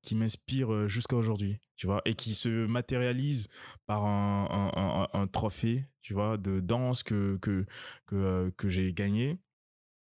qui 0.10 0.16
m'inspire 0.16 0.74
euh, 0.74 0.88
jusqu'à 0.88 1.16
aujourd'hui, 1.16 1.60
tu 1.76 1.86
vois, 1.86 2.02
et 2.06 2.16
qui 2.16 2.34
se 2.34 2.66
matérialise 2.66 3.48
par 3.86 4.06
un, 4.06 4.72
un- 4.76 4.82
un- 5.14 5.22
un 5.22 5.28
trophée, 5.28 5.86
tu 6.02 6.16
vois, 6.16 6.38
de 6.38 6.60
danse 6.60 7.04
que, 7.04 7.38
que, 7.38 7.64
que, 8.08 8.16
euh, 8.16 8.52
que 8.58 8.70
j'ai 8.70 8.92
gagné 8.92 9.38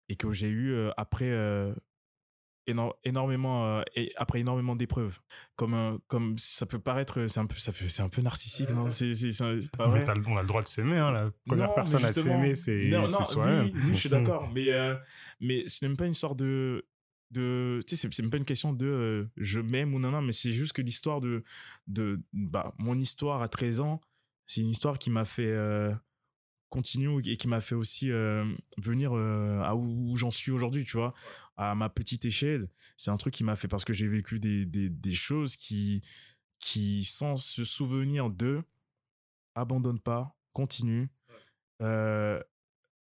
et 0.09 0.17
que 0.17 0.33
j'ai 0.33 0.49
eu 0.49 0.73
euh, 0.73 0.91
après 0.97 1.29
euh, 1.31 1.75
éno- 2.67 2.95
énormément 3.05 3.67
euh, 3.67 3.83
et 3.95 4.13
après 4.17 4.41
énormément 4.41 4.77
d'épreuves 4.77 5.19
comme 5.57 5.99
comme 6.07 6.39
ça 6.39 6.65
peut 6.65 6.79
paraître 6.79 7.27
c'est 7.29 7.41
un 7.41 7.47
peu 7.47 7.59
ça 7.59 7.73
peut 7.73 7.89
c'est 7.89 8.03
un 8.03 8.09
peu 8.09 8.23
narcissique 8.23 8.71
non? 8.71 8.91
C'est 9.61 9.71
pas 9.77 9.89
vrai? 9.91 10.05
on 10.27 10.37
a 10.39 10.41
le 10.43 10.49
droit 10.49 10.63
de 10.63 10.69
s'aimer, 10.69 10.97
hein. 10.97 11.11
La 11.13 11.31
première 11.47 11.69
non, 11.69 11.75
personne 11.75 12.05
à 12.07 12.13
s'aimer, 12.23 12.55
c'est 12.55 12.81
soi-même. 13.35 13.65
Oui, 13.75 13.81
oui, 13.89 13.95
je 13.95 14.01
suis 14.01 14.09
d'accord. 14.27 14.51
Mais, 14.55 14.73
mais 15.41 15.69
ce 15.69 15.85
n'est 15.85 15.89
même 15.91 15.97
pas 15.99 16.07
une 16.07 16.13
histoire 16.13 16.35
de. 16.35 16.87
De 17.31 17.83
tu 17.87 17.97
sais, 17.97 18.09
c'est- 18.11 18.23
même 18.23 18.31
pas 18.31 18.39
une 18.39 18.45
question 18.45 18.73
de 18.73 18.87
euh, 18.87 19.27
je 19.37 19.61
m'aime 19.61 19.95
ou 19.95 19.99
non, 19.99 20.11
non, 20.11 20.23
mais 20.23 20.33
c'est 20.33 20.53
juste 20.53 20.73
que 20.73 20.83
l'histoire 20.83 21.21
de. 21.21 21.45
de 21.87 22.21
bah, 22.33 22.75
mon 22.79 22.99
histoire 22.99 23.43
à 23.43 23.49
13 23.49 23.81
ans, 23.81 24.01
c'est 24.47 24.61
une 24.63 24.71
histoire 24.71 24.99
qui 24.99 25.11
m'a 25.11 25.25
fait. 25.25 25.47
euh, 25.51 25.95
continuer 26.71 27.23
et 27.33 27.39
qui 27.39 27.49
m'a 27.49 27.63
fait 27.63 27.75
aussi 27.75 28.11
euh, 28.11 28.45
venir 28.77 29.13
à 29.15 29.75
où, 29.75 30.11
où 30.13 30.17
j'en 30.17 30.31
suis 30.31 30.51
aujourd'hui, 30.53 30.85
tu 30.85 30.99
vois, 30.99 31.15
à 31.57 31.75
ma 31.75 31.89
petite 31.89 32.27
échelle. 32.27 32.69
C'est 32.99 33.11
un 33.11 33.17
truc 33.17 33.33
qui 33.33 33.43
m'a 33.43 33.57
fait 33.57 33.69
parce 33.69 33.87
que 33.87 33.95
j'ai 33.95 34.07
vécu 34.07 34.39
des, 34.39 34.67
des, 34.67 34.91
des 34.91 35.15
choses 35.15 35.57
qui, 35.57 36.03
qui, 36.59 37.05
sans 37.05 37.39
se 37.39 37.65
souvenir 37.65 38.29
de, 38.29 38.63
abandonne 39.55 39.99
pas, 39.99 40.37
continue. 40.53 41.09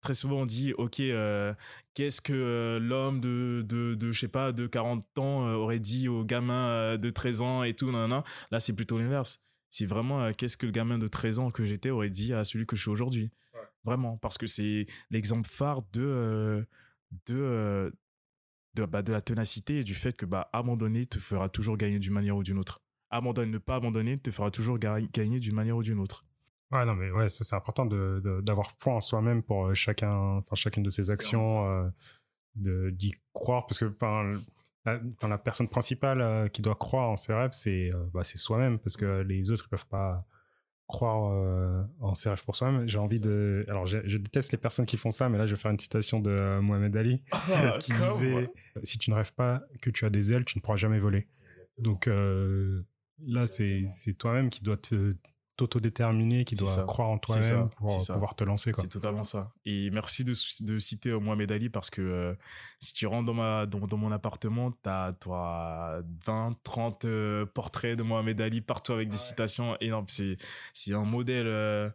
Très 0.02 0.14
souvent 0.16 0.38
on 0.42 0.46
dit 0.48 0.74
ok 0.74 1.00
euh, 1.00 1.54
qu'est-ce 1.94 2.22
que 2.22 2.34
euh, 2.34 2.80
l'homme 2.80 3.22
de, 3.22 3.64
de, 3.68 3.94
de 3.94 4.12
je 4.12 4.20
sais 4.20 4.28
pas 4.28 4.52
de 4.52 4.66
40 4.66 5.06
ans 5.20 5.46
euh, 5.48 5.54
aurait 5.54 5.80
dit 5.80 6.08
au 6.10 6.24
gamin 6.26 6.98
de 6.98 7.10
13 7.12 7.42
ans 7.44 7.64
et 7.64 7.74
tout 7.76 7.92
nan, 7.92 8.10
nan. 8.10 8.24
là 8.50 8.60
c'est 8.60 8.76
plutôt 8.76 8.98
l'inverse. 8.98 9.46
C'est 9.70 9.86
vraiment 9.86 10.34
qu'est-ce 10.34 10.58
que 10.58 10.66
le 10.66 10.72
gamin 10.72 10.98
de 10.98 11.08
13 11.08 11.40
ans 11.40 11.52
que 11.52 11.64
j'étais 11.66 11.92
aurait 11.92 12.10
dit 12.10 12.34
à 12.34 12.44
celui 12.44 12.66
que 12.66 12.76
je 12.76 12.82
suis 12.82 12.90
aujourd'hui. 12.92 13.32
Vraiment 13.84 14.18
parce 14.18 14.38
que 14.38 14.48
c'est 14.48 14.86
l'exemple 15.12 15.48
phare 15.48 15.82
de 15.94 16.66
de 17.28 17.94
de, 18.74 18.86
bah, 18.86 19.02
de 19.02 19.12
la 19.12 19.22
ténacité 19.22 19.80
et 19.80 19.84
du 19.84 19.94
fait 19.96 20.16
que 20.16 20.26
bah 20.26 20.50
abandonner 20.54 21.06
te 21.06 21.20
fera 21.20 21.50
toujours 21.50 21.78
gagner 21.78 22.00
d'une 22.00 22.14
manière 22.14 22.38
ou 22.38 22.44
d'une 22.44 22.58
autre. 22.58 22.82
Abandonner 23.10 23.52
ne 23.52 23.58
pas 23.58 23.76
abandonner 23.76 24.18
te 24.18 24.32
fera 24.32 24.50
toujours 24.50 24.80
ga- 24.80 25.02
gagner 25.02 25.40
d'une 25.40 25.56
manière 25.56 25.78
ou 25.78 25.84
d'une 25.84 26.00
autre 26.00 26.26
Ouais, 26.72 26.86
non, 26.86 26.94
mais 26.96 27.12
ouais, 27.12 27.28
ça, 27.30 27.44
c'est 27.44 27.56
important 27.56 27.86
de, 27.86 28.22
de- 28.24 28.42
d'avoir 28.42 28.72
foi 28.80 28.94
en 28.94 29.02
soi-même 29.02 29.44
pour 29.44 29.68
euh, 29.68 29.74
chacun, 29.74 30.10
enfin, 30.12 30.56
chacune 30.56 30.84
de 30.84 30.90
ses 30.90 31.12
actions, 31.12 31.68
euh, 31.68 31.90
de, 32.56 32.90
d'y 32.92 33.14
croire, 33.34 33.66
parce 33.68 33.78
que, 33.80 33.86
enfin, 33.86 34.40
la, 34.86 35.00
enfin, 35.18 35.28
la 35.28 35.38
personne 35.38 35.68
principale 35.68 36.22
euh, 36.22 36.48
qui 36.48 36.62
doit 36.62 36.76
croire 36.76 37.10
en 37.10 37.18
ses 37.18 37.34
rêves, 37.34 37.52
c'est, 37.52 37.94
euh, 37.94 38.06
bah, 38.14 38.24
c'est 38.24 38.38
soi-même, 38.38 38.80
parce 38.80 38.96
que 38.98 39.22
les 39.22 39.52
autres, 39.52 39.66
ils 39.68 39.70
peuvent 39.70 39.88
pas 39.88 40.26
croire 40.88 41.22
en 42.02 42.14
ses 42.14 42.28
rêves 42.28 42.44
pour 42.44 42.54
soi-même. 42.56 42.86
J'ai 42.86 42.98
envie 42.98 43.22
de, 43.22 43.66
alors, 43.70 43.86
je, 43.86 44.00
je 44.04 44.18
déteste 44.18 44.52
les 44.52 44.58
personnes 44.58 44.86
qui 44.86 44.98
font 44.98 45.10
ça, 45.12 45.30
mais 45.30 45.38
là, 45.38 45.46
je 45.46 45.56
vais 45.56 45.62
faire 45.62 45.72
une 45.72 45.80
citation 45.80 46.20
de 46.20 46.60
Mohamed 46.60 46.98
Ali, 46.98 47.24
qui 47.80 47.94
disait, 47.94 48.50
si 48.84 48.98
tu 49.00 49.10
ne 49.10 49.16
rêves 49.16 49.34
pas 49.34 49.62
que 49.82 49.90
tu 49.90 50.04
as 50.06 50.10
des 50.10 50.34
ailes, 50.34 50.44
tu 50.44 50.58
ne 50.58 50.62
pourras 50.62 50.76
jamais 50.76 51.00
voler. 51.00 51.28
Donc, 51.78 52.08
là, 52.08 53.48
c'est, 53.48 53.86
c'est 53.90 54.16
toi-même 54.16 54.50
qui 54.50 54.64
dois 54.64 54.76
te, 54.76 55.14
t'autodéterminer, 55.62 56.44
qui 56.44 56.56
doit 56.56 56.68
ça. 56.68 56.84
croire 56.84 57.10
en 57.10 57.18
toi-même 57.18 57.70
pour 57.78 58.02
ça. 58.02 58.14
pouvoir 58.14 58.36
te 58.36 58.44
lancer. 58.44 58.72
C'est 58.78 58.90
totalement 58.90 59.24
ça. 59.24 59.54
Et 59.66 59.92
merci 59.92 60.24
de, 60.24 60.34
de 60.64 60.80
citer 60.80 61.12
Mohamed 61.12 61.52
Ali 61.52 61.70
parce 61.70 61.90
que 61.90 62.02
euh, 62.02 62.34
si 62.80 62.94
tu 62.94 63.06
rentres 63.06 63.26
dans, 63.26 63.34
ma, 63.34 63.66
dans, 63.68 63.80
dans 63.86 63.98
mon 63.98 64.12
appartement, 64.12 64.72
tu 64.72 64.90
as 64.90 65.14
toi, 65.20 66.02
20, 66.26 66.58
30 66.64 67.06
euh, 67.06 67.46
portraits 67.46 67.98
de 67.98 68.04
Mohamed 68.04 68.42
Ali 68.42 68.62
partout 68.62 68.94
avec 68.94 69.10
des 69.10 69.18
citations 69.18 69.78
énormes. 69.80 70.06
C'est, 70.08 70.38
c'est 70.74 70.94
un 70.94 71.06
modèle 71.06 71.48
euh, 71.48 71.90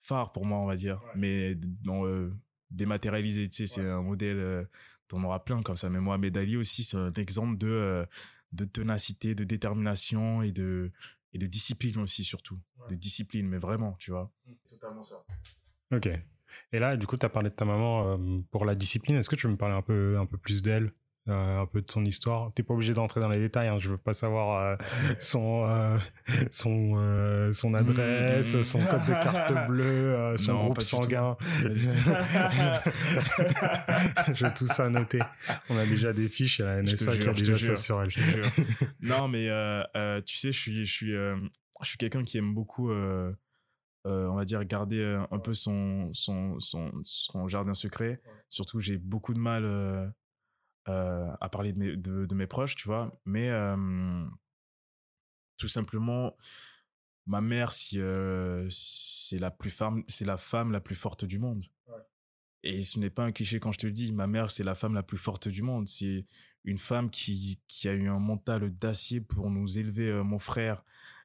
phare 0.00 0.32
pour 0.32 0.46
moi, 0.46 0.58
on 0.58 0.66
va 0.66 0.76
dire. 0.76 1.00
Mais 1.14 1.56
non, 1.84 2.30
dématérialisé, 2.70 3.48
tu 3.48 3.66
sais, 3.66 3.74
c'est 3.74 3.88
un 3.88 4.02
modèle, 4.02 4.66
t'en 5.08 5.22
auras 5.22 5.40
plein 5.40 5.62
comme 5.62 5.76
ça. 5.76 5.90
Mais 5.90 6.00
Mohamed 6.00 6.36
Ali 6.36 6.56
aussi, 6.56 6.84
c'est 6.84 6.96
un 6.96 7.12
exemple 7.12 7.58
de, 7.58 8.06
de 8.52 8.64
ténacité, 8.64 9.34
de 9.34 9.44
détermination 9.44 10.42
et 10.42 10.52
de, 10.52 10.90
et 11.34 11.38
de 11.38 11.46
discipline 11.46 11.98
aussi, 11.98 12.24
surtout. 12.24 12.58
De 12.88 12.94
discipline, 12.94 13.46
mais 13.48 13.58
vraiment, 13.58 13.94
tu 13.98 14.10
vois. 14.12 14.32
Totalement 14.68 15.02
ça. 15.02 15.16
Ok. 15.92 16.08
Et 16.72 16.78
là, 16.78 16.96
du 16.96 17.06
coup, 17.06 17.16
tu 17.16 17.26
as 17.26 17.28
parlé 17.28 17.50
de 17.50 17.54
ta 17.54 17.64
maman 17.64 18.16
euh, 18.16 18.40
pour 18.50 18.64
la 18.64 18.74
discipline. 18.74 19.16
Est-ce 19.16 19.28
que 19.28 19.36
tu 19.36 19.46
veux 19.46 19.52
me 19.52 19.58
parler 19.58 19.74
un 19.74 19.82
peu, 19.82 20.18
un 20.18 20.26
peu 20.26 20.38
plus 20.38 20.62
d'elle? 20.62 20.92
Euh, 21.28 21.60
un 21.62 21.66
peu 21.66 21.80
de 21.80 21.90
son 21.90 22.04
histoire. 22.04 22.52
T'es 22.54 22.62
pas 22.62 22.74
obligé 22.74 22.92
d'entrer 22.94 23.20
dans 23.20 23.28
les 23.30 23.38
détails. 23.38 23.68
Hein, 23.68 23.78
je 23.78 23.88
veux 23.90 23.96
pas 23.98 24.12
savoir 24.12 24.60
euh, 24.62 24.76
son 25.20 25.64
euh, 25.66 25.98
son 26.50 27.52
son 27.52 27.74
adresse, 27.74 28.54
Mhm. 28.54 28.62
son 28.62 28.84
code 28.84 29.04
de 29.06 29.12
carte 29.12 29.66
bleue, 29.68 30.36
son 30.38 30.52
Non, 30.52 30.64
groupe 30.64 30.80
sanguin. 30.82 31.36
Je 34.34 34.46
veux 34.46 34.54
tout 34.54 34.66
ça 34.66 34.88
noter. 34.88 35.20
On 35.68 35.76
a 35.76 35.86
déjà 35.86 36.12
des 36.12 36.28
fiches. 36.28 36.58
Il 36.58 36.62
y 36.62 36.64
a 36.64 36.76
la 36.76 36.82
NSA 36.82 37.12
qui 37.16 37.28
a 37.28 37.32
jure, 37.32 37.34
déjà 37.34 37.58
ça 37.58 37.74
sur 37.74 38.02
elle. 38.02 38.08
Non, 39.00 39.28
mais 39.28 39.48
tu 40.26 40.36
sais, 40.36 40.52
je 40.52 40.58
suis, 40.58 40.84
je 40.84 40.92
suis, 40.92 41.12
je 41.12 41.88
suis 41.88 41.98
quelqu'un 41.98 42.22
qui 42.22 42.38
aime 42.38 42.54
beaucoup, 42.54 42.90
euh, 42.90 43.32
on 44.04 44.34
va 44.34 44.44
dire, 44.44 44.64
garder 44.64 45.02
un 45.30 45.38
peu 45.38 45.54
son, 45.54 46.08
son, 46.12 46.58
son, 46.60 46.90
son 47.04 47.48
jardin 47.48 47.74
secret. 47.74 48.20
Surtout, 48.48 48.80
j'ai 48.80 48.98
beaucoup 48.98 49.34
de 49.34 49.38
mal 49.40 49.64
euh, 49.64 50.06
à 50.86 51.48
parler 51.50 51.72
de 51.72 51.78
mes, 51.78 51.96
de, 51.96 52.26
de 52.26 52.34
mes 52.34 52.46
proches, 52.46 52.76
tu 52.76 52.88
vois. 52.88 53.18
Mais 53.24 53.48
euh, 53.48 54.24
tout 55.56 55.68
simplement, 55.68 56.36
ma 57.26 57.40
mère, 57.40 57.72
si, 57.72 58.00
euh, 58.00 58.66
c'est 58.70 59.38
la 59.38 59.50
plus 59.50 59.70
femme, 59.70 60.04
c'est 60.08 60.24
la 60.24 60.36
femme 60.36 60.72
la 60.72 60.80
plus 60.80 60.94
forte 60.94 61.24
du 61.24 61.38
monde. 61.38 61.62
Et 62.62 62.82
ce 62.82 62.98
n'est 62.98 63.10
pas 63.10 63.24
un 63.24 63.32
cliché 63.32 63.60
quand 63.60 63.72
je 63.72 63.78
te 63.78 63.86
le 63.86 63.92
dis, 63.92 64.12
ma 64.12 64.26
mère, 64.26 64.50
c'est 64.50 64.64
la 64.64 64.74
femme 64.74 64.94
la 64.94 65.02
plus 65.02 65.18
forte 65.18 65.48
du 65.48 65.60
monde. 65.60 65.86
C'est 65.86 66.24
une 66.64 66.78
femme 66.78 67.10
qui, 67.10 67.60
qui 67.68 67.88
a 67.88 67.92
eu 67.92 68.08
un 68.08 68.18
mental 68.18 68.70
d'acier 68.78 69.20
pour 69.20 69.50
nous 69.50 69.78
élever, 69.78 70.08
euh, 70.08 70.22
mon 70.22 70.38
frère 70.38 70.82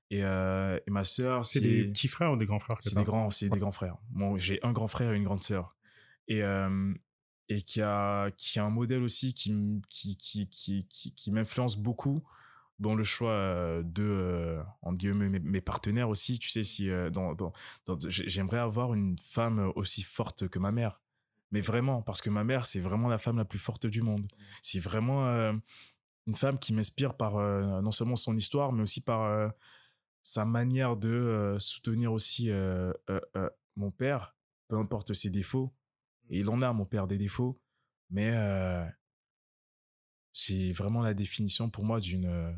et, 0.10 0.24
euh, 0.24 0.78
et 0.86 0.92
ma 0.92 1.06
sœur. 1.06 1.46
C'est 1.46 1.62
des 1.62 1.86
petits 1.86 2.10
frères 2.10 2.34
ou 2.34 2.38
des 2.38 2.46
grands 2.46 2.60
frères 2.60 2.78
C'est 2.82 2.96
des 2.96 3.04
grands, 3.06 3.30
c'est 3.30 3.50
des 3.50 3.60
grands 3.60 3.72
frères. 3.72 3.98
Bon, 4.10 4.36
j'ai 4.38 4.60
un 4.64 4.74
grand 4.74 4.90
frère 4.90 5.14
et 5.14 5.16
une 5.16 5.24
grande 5.24 5.44
sœur. 5.44 5.78
Et, 6.28 6.44
euh, 6.44 6.94
et 7.50 7.62
qui 7.64 7.82
a, 7.82 8.30
qui 8.38 8.60
a 8.60 8.64
un 8.64 8.70
modèle 8.70 9.02
aussi 9.02 9.34
qui, 9.34 9.52
qui, 9.90 10.16
qui, 10.18 10.48
qui, 10.48 10.86
qui, 10.88 11.32
m'influence 11.32 11.78
beaucoup 11.78 12.24
dans 12.78 12.96
le 12.96 13.04
choix 13.04 13.32
euh, 13.32 13.84
de, 13.84 14.04
euh, 14.04 15.14
mes, 15.14 15.40
mes 15.40 15.62
partenaires 15.62 16.10
aussi. 16.10 16.40
Tu 16.40 16.50
sais, 16.50 16.64
si, 16.64 16.90
euh, 16.90 17.10
dans, 17.10 17.34
dans, 17.34 17.52
dans- 17.88 18.00
j'ai- 18.08 18.30
j'aimerais 18.30 18.60
avoir 18.60 18.94
une 18.94 19.18
femme 19.18 19.72
aussi 19.76 20.04
forte 20.04 20.48
que 20.48 20.60
ma 20.60 20.72
mère. 20.72 21.02
Mais 21.52 21.62
vraiment, 21.62 22.04
parce 22.04 22.22
que 22.22 22.30
ma 22.30 22.44
mère, 22.44 22.68
c'est 22.68 22.80
vraiment 22.80 23.10
la 23.10 23.18
femme 23.18 23.38
la 23.38 23.46
plus 23.46 23.58
forte 23.60 23.88
du 23.88 24.04
monde. 24.04 24.28
C'est 24.62 24.80
vraiment 24.80 25.26
une 26.28 26.36
femme 26.36 26.60
qui 26.60 26.74
m'inspire 26.74 27.18
par 27.18 27.40
non 27.82 27.92
seulement 27.92 28.16
son 28.16 28.38
histoire, 28.38 28.72
mais 28.72 28.84
aussi 28.84 29.02
par 29.02 29.52
sa 30.22 30.46
manière 30.46 30.96
de 30.96 31.56
soutenir 31.60 32.14
aussi 32.14 32.52
mon 33.76 33.90
père, 33.90 34.36
peu 34.68 34.78
importe 34.78 35.16
ses 35.16 35.32
défauts. 35.32 35.74
Et 36.30 36.40
il 36.40 36.50
en 36.50 36.62
a, 36.62 36.72
mon 36.74 36.86
père, 36.86 37.08
des 37.08 37.18
défauts. 37.18 37.60
Mais 38.10 38.32
euh, 38.34 38.86
c'est 40.34 40.72
vraiment 40.72 41.02
la 41.02 41.14
définition 41.14 41.70
pour 41.70 41.86
moi 41.86 42.00
d'une... 42.00 42.26
euh, 42.26 42.52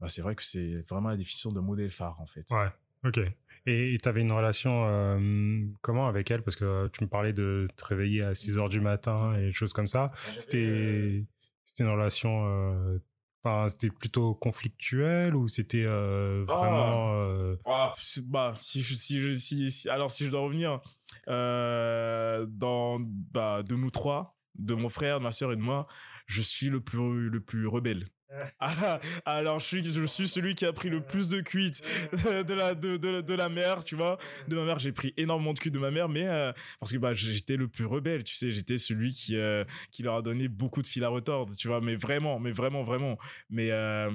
bah, 0.00 0.08
c'est 0.08 0.22
vrai 0.22 0.34
que 0.34 0.44
c'est 0.44 0.82
vraiment 0.88 1.08
la 1.08 1.16
définition 1.16 1.52
de 1.52 1.60
modèle 1.60 1.90
phare, 1.90 2.20
en 2.20 2.26
fait. 2.26 2.50
Ouais, 2.50 2.68
ok. 3.04 3.20
Et 3.66 3.96
tu 4.02 4.08
avais 4.08 4.20
une 4.20 4.32
relation 4.32 4.84
euh, 4.86 5.66
comment 5.80 6.06
avec 6.06 6.30
elle? 6.30 6.42
Parce 6.42 6.56
que 6.56 6.88
tu 6.88 7.02
me 7.02 7.08
parlais 7.08 7.32
de 7.32 7.64
te 7.76 7.84
réveiller 7.86 8.22
à 8.22 8.34
6 8.34 8.58
heures 8.58 8.68
du 8.68 8.80
matin 8.80 9.34
et 9.36 9.46
des 9.46 9.52
choses 9.54 9.72
comme 9.72 9.86
ça. 9.86 10.10
C'était 10.38 11.24
c'était 11.64 11.84
une 11.84 11.90
relation. 11.90 13.00
Enfin, 13.44 13.68
c'était 13.68 13.90
plutôt 13.90 14.34
conflictuel 14.34 15.34
ou 15.36 15.48
c'était 15.48 15.84
euh, 15.84 16.44
vraiment. 16.48 17.12
euh, 17.14 17.56
Ah, 17.66 17.92
bah, 18.22 18.54
si 18.58 18.80
je, 18.80 18.94
si 18.94 19.20
je, 19.20 19.34
si, 19.34 19.70
si- 19.70 19.88
alors 19.90 20.10
si 20.10 20.24
je 20.24 20.30
dois 20.30 20.40
revenir, 20.40 20.80
euh, 21.28 22.46
dans, 22.48 22.98
bah, 23.00 23.62
de 23.62 23.74
nous 23.74 23.90
trois, 23.90 24.36
de 24.58 24.74
mon 24.74 24.88
frère, 24.88 25.18
de 25.18 25.24
ma 25.24 25.32
soeur 25.32 25.52
et 25.52 25.56
de 25.56 25.60
moi, 25.60 25.86
je 26.26 26.42
suis 26.42 26.68
le 26.68 26.80
plus, 26.80 27.28
le 27.28 27.40
plus 27.40 27.66
rebelle. 27.66 28.06
Ah, 28.60 29.00
alors, 29.24 29.58
je 29.60 29.66
suis, 29.66 29.84
je 29.84 30.04
suis 30.06 30.28
celui 30.28 30.54
qui 30.54 30.64
a 30.66 30.72
pris 30.72 30.88
le 30.88 31.00
plus 31.00 31.28
de 31.28 31.40
cuites 31.40 31.82
de 32.12 32.52
la, 32.54 32.74
de, 32.74 32.96
de, 32.96 33.20
de 33.20 33.34
la 33.34 33.48
mère, 33.48 33.84
tu 33.84 33.94
vois. 33.94 34.18
De 34.48 34.56
ma 34.56 34.64
mère, 34.64 34.78
j'ai 34.78 34.92
pris 34.92 35.14
énormément 35.16 35.52
de 35.52 35.58
cuites 35.58 35.74
de 35.74 35.78
ma 35.78 35.90
mère, 35.90 36.08
mais 36.08 36.26
euh, 36.26 36.52
parce 36.80 36.92
que 36.92 36.98
bah, 36.98 37.14
j'étais 37.14 37.56
le 37.56 37.68
plus 37.68 37.84
rebelle, 37.84 38.24
tu 38.24 38.34
sais, 38.34 38.50
j'étais 38.50 38.78
celui 38.78 39.12
qui, 39.12 39.36
euh, 39.36 39.64
qui 39.90 40.02
leur 40.02 40.16
a 40.16 40.22
donné 40.22 40.48
beaucoup 40.48 40.82
de 40.82 40.86
fil 40.86 41.04
à 41.04 41.08
retordre, 41.08 41.54
tu 41.56 41.68
vois, 41.68 41.80
mais 41.80 41.96
vraiment, 41.96 42.40
mais 42.40 42.52
vraiment, 42.52 42.82
vraiment. 42.82 43.18
Mais, 43.50 43.70
euh, 43.70 44.10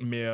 mais 0.00 0.24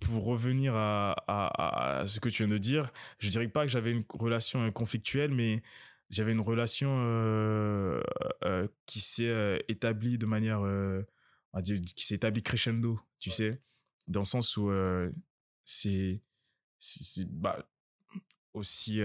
pour 0.00 0.24
revenir 0.24 0.74
à, 0.74 1.12
à, 1.26 2.00
à 2.00 2.06
ce 2.06 2.20
que 2.20 2.28
tu 2.28 2.44
viens 2.44 2.52
de 2.52 2.58
dire, 2.58 2.92
je 3.18 3.28
dirais 3.30 3.48
pas 3.48 3.62
que 3.62 3.70
j'avais 3.70 3.90
une 3.92 4.04
relation 4.10 4.70
conflictuelle, 4.70 5.30
mais 5.30 5.62
j'avais 6.14 6.32
une 6.32 6.40
relation 6.40 6.88
euh, 6.90 8.02
euh, 8.44 8.68
qui 8.86 9.00
s'est 9.00 9.28
euh, 9.28 9.58
établie 9.68 10.18
de 10.18 10.26
manière, 10.26 10.60
on 10.60 11.04
va 11.52 11.62
dire, 11.62 11.80
qui 11.80 12.06
s'est 12.06 12.14
établie 12.14 12.42
crescendo, 12.42 13.00
tu 13.18 13.30
sais, 13.30 13.60
dans 14.08 14.20
le 14.20 14.26
sens 14.26 14.56
où 14.56 14.70
c'est, 15.64 16.20
bah, 17.30 17.58
aussi, 18.52 19.00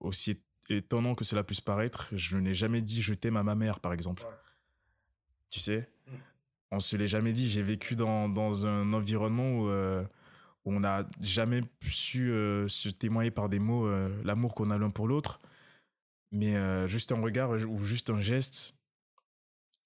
aussi 0.00 0.42
étonnant 0.70 1.14
que 1.14 1.24
cela 1.24 1.44
puisse 1.44 1.60
paraître, 1.60 2.08
je 2.12 2.36
n'ai 2.36 2.54
jamais 2.54 2.82
dit 2.82 3.02
je 3.02 3.14
t'aime 3.14 3.36
à 3.36 3.42
ma 3.42 3.54
mère, 3.54 3.80
par 3.80 3.92
exemple. 3.92 4.24
Tu 5.50 5.60
sais? 5.60 5.88
On 6.70 6.80
se 6.80 6.96
l'est 6.96 7.08
jamais 7.08 7.32
dit. 7.32 7.48
J'ai 7.48 7.62
vécu 7.62 7.96
dans, 7.96 8.28
dans 8.28 8.66
un 8.66 8.92
environnement 8.92 9.60
où, 9.60 9.70
où 10.64 10.72
on 10.72 10.80
n'a 10.80 11.08
jamais 11.20 11.62
su 11.82 12.30
euh, 12.30 12.68
se 12.68 12.88
témoigner 12.88 13.30
par 13.30 13.48
des 13.48 13.58
mots 13.58 13.86
euh, 13.86 14.08
l'amour 14.24 14.54
qu'on 14.54 14.70
a 14.70 14.78
l'un 14.78 14.90
pour 14.90 15.08
l'autre. 15.08 15.40
Mais 16.30 16.56
euh, 16.56 16.86
juste 16.88 17.12
un 17.12 17.20
regard 17.20 17.50
ou 17.50 17.78
juste 17.78 18.10
un 18.10 18.20
geste, 18.20 18.78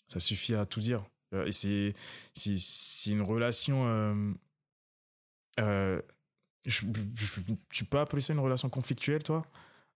ça 0.08 0.20
suffit 0.20 0.54
à 0.54 0.66
tout 0.66 0.80
dire. 0.80 1.04
Euh, 1.34 1.46
Et 1.46 1.52
c'est, 1.52 1.92
c'est, 2.34 2.56
c'est 2.58 3.10
une 3.10 3.22
relation. 3.22 3.86
euh, 3.86 4.32
euh, 5.60 6.00
je- 6.66 6.86
je- 7.14 7.40
tu 7.70 7.84
peux 7.84 7.98
appeler 7.98 8.20
ça 8.20 8.32
une 8.32 8.38
relation 8.40 8.68
conflictuelle, 8.68 9.22
toi? 9.22 9.44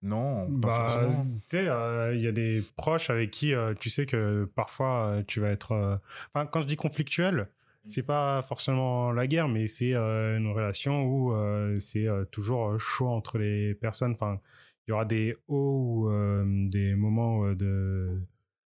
Non, 0.02 0.50
pas 0.60 0.68
Bah, 0.68 1.12
tu 1.14 1.40
sais, 1.46 1.68
euh, 1.68 2.14
il 2.14 2.20
y 2.20 2.26
a 2.26 2.32
des 2.32 2.62
proches 2.76 3.10
avec 3.10 3.30
qui 3.30 3.54
euh, 3.54 3.74
tu 3.74 3.88
sais 3.90 4.04
que 4.06 4.44
parfois 4.54 5.06
euh, 5.08 5.22
tu 5.26 5.40
vas 5.40 5.48
être. 5.50 6.00
Enfin, 6.34 6.46
quand 6.46 6.60
je 6.60 6.66
dis 6.66 6.76
conflictuel, 6.76 7.48
c'est 7.86 8.02
pas 8.02 8.42
forcément 8.42 9.12
la 9.12 9.26
guerre, 9.28 9.48
mais 9.48 9.68
c'est 9.68 9.94
une 9.94 10.48
relation 10.52 11.04
où 11.04 11.32
c'est 11.80 12.08
toujours 12.32 12.78
chaud 12.80 13.08
entre 13.08 13.38
les 13.38 13.74
personnes. 13.74 14.12
Enfin, 14.12 14.40
il 14.86 14.90
y 14.90 14.92
aura 14.92 15.04
des 15.04 15.36
hauts 15.48 15.82
ou 16.06 16.10
euh, 16.10 16.44
des 16.68 16.94
moments 16.94 17.44
euh, 17.46 17.54
de. 17.54 18.20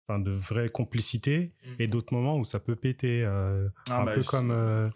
Enfin, 0.09 0.21
de 0.21 0.31
vraie 0.31 0.69
complicité 0.69 1.53
et 1.81 1.89
d'autres 1.89 2.15
moments 2.15 2.39
où 2.39 2.45
ça 2.45 2.61
peut 2.61 2.77
péter. 2.77 3.25
euh, 3.25 3.69
Ah, 3.91 4.03
un 4.03 4.05
bah, 4.05 4.15
peu 4.15 4.23
comme. 4.23 4.53
euh, 4.53 4.89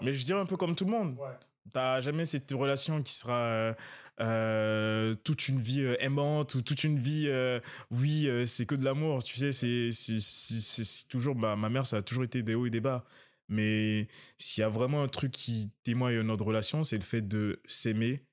Mais 0.00 0.14
je 0.14 0.24
dirais 0.24 0.40
un 0.40 0.46
peu 0.46 0.56
comme 0.56 0.74
tout 0.74 0.86
le 0.86 0.92
monde. 0.92 1.18
T'as 1.74 2.00
jamais 2.00 2.24
cette 2.24 2.50
relation 2.52 3.02
qui 3.02 3.12
sera 3.12 3.34
euh, 3.36 3.74
euh, 4.20 5.14
toute 5.24 5.48
une 5.48 5.60
vie 5.60 5.82
euh, 5.82 5.94
aimante 6.02 6.54
ou 6.54 6.62
toute 6.62 6.84
une 6.84 6.98
vie, 6.98 7.26
euh, 7.28 7.60
oui, 7.90 8.28
euh, 8.28 8.46
c'est 8.46 8.64
que 8.64 8.74
de 8.74 8.82
l'amour. 8.82 9.22
Tu 9.22 9.36
sais, 9.36 9.52
c'est 9.52 11.08
toujours, 11.10 11.34
bah, 11.34 11.54
ma 11.56 11.68
mère, 11.68 11.84
ça 11.86 11.98
a 11.98 12.02
toujours 12.02 12.24
été 12.24 12.42
des 12.42 12.54
hauts 12.54 12.64
et 12.66 12.70
des 12.70 12.80
bas. 12.80 13.04
Mais 13.48 14.08
s'il 14.38 14.62
y 14.62 14.64
a 14.64 14.68
vraiment 14.70 15.02
un 15.02 15.08
truc 15.08 15.32
qui 15.32 15.70
témoigne 15.82 16.16
de 16.16 16.22
notre 16.22 16.46
relation, 16.46 16.82
c'est 16.82 16.96
le 16.96 17.04
fait 17.04 17.20
de 17.22 17.60
s'aimer. 17.66 18.24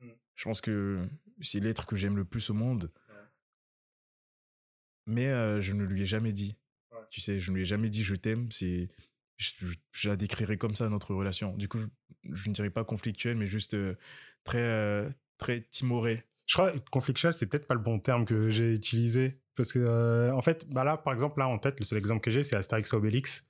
Mm. 0.00 0.08
Je 0.34 0.44
pense 0.44 0.60
que 0.60 0.98
c'est 1.42 1.60
l'être 1.60 1.86
que 1.86 1.96
j'aime 1.96 2.16
le 2.16 2.24
plus 2.24 2.50
au 2.50 2.54
monde. 2.54 2.90
Mais 5.06 5.28
euh, 5.28 5.60
je 5.60 5.72
ne 5.72 5.84
lui 5.84 6.02
ai 6.02 6.06
jamais 6.06 6.32
dit. 6.32 6.56
Ouais. 6.92 6.98
Tu 7.10 7.20
sais, 7.20 7.38
je 7.40 7.50
ne 7.50 7.56
lui 7.56 7.62
ai 7.62 7.66
jamais 7.66 7.88
dit 7.90 8.02
je 8.02 8.14
t'aime. 8.14 8.50
C'est 8.50 8.88
je, 9.36 9.52
je- 9.60 9.76
je 9.92 10.08
la 10.08 10.16
décrirais 10.16 10.56
comme 10.56 10.74
ça, 10.74 10.88
notre 10.88 11.14
relation. 11.14 11.54
Du 11.56 11.68
coup, 11.68 11.78
je, 11.78 11.86
je 12.32 12.48
ne 12.48 12.54
dirais 12.54 12.70
pas 12.70 12.84
conflictuelle, 12.84 13.36
mais 13.36 13.46
juste 13.46 13.74
euh, 13.74 13.94
très, 14.44 14.58
euh, 14.62 15.08
très 15.38 15.60
timorée. 15.60 16.24
Je 16.46 16.54
crois 16.54 16.72
que 16.72 16.78
conflictuel, 16.90 17.34
c'est 17.34 17.46
peut-être 17.46 17.66
pas 17.66 17.74
le 17.74 17.80
bon 17.80 17.98
terme 17.98 18.24
que 18.24 18.50
j'ai 18.50 18.72
utilisé. 18.74 19.40
Parce 19.56 19.72
que, 19.72 20.30
en 20.32 20.42
fait, 20.42 20.68
bah 20.68 20.84
là, 20.84 20.96
par 20.96 21.12
exemple, 21.12 21.38
là, 21.40 21.48
en 21.48 21.58
tête, 21.58 21.78
le 21.78 21.84
seul 21.84 21.98
exemple 21.98 22.20
que 22.20 22.30
j'ai, 22.30 22.42
c'est 22.44 22.56
Astérix 22.56 22.92
Obélix. 22.92 23.48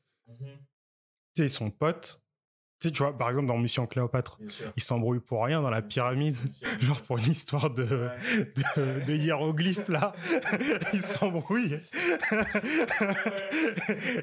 Tu 1.34 1.42
sais, 1.42 1.48
son 1.48 1.70
pote. 1.70 2.22
Tu 2.78 2.88
sais, 2.88 2.92
tu 2.92 3.02
vois, 3.02 3.16
par 3.16 3.30
exemple, 3.30 3.46
dans 3.46 3.56
Mission 3.56 3.86
Cléopâtre, 3.86 4.38
il 4.76 4.82
s'embrouille 4.82 5.20
pour 5.20 5.44
rien 5.44 5.62
dans 5.62 5.70
la 5.70 5.80
pyramide, 5.80 6.36
genre 6.80 7.00
pour 7.00 7.16
une 7.16 7.30
histoire 7.30 7.70
de, 7.70 7.84
de, 7.86 9.04
de 9.06 9.12
hiéroglyphes, 9.14 9.88
là. 9.88 10.12
ils 10.92 11.00
s'embrouillent. 11.00 11.78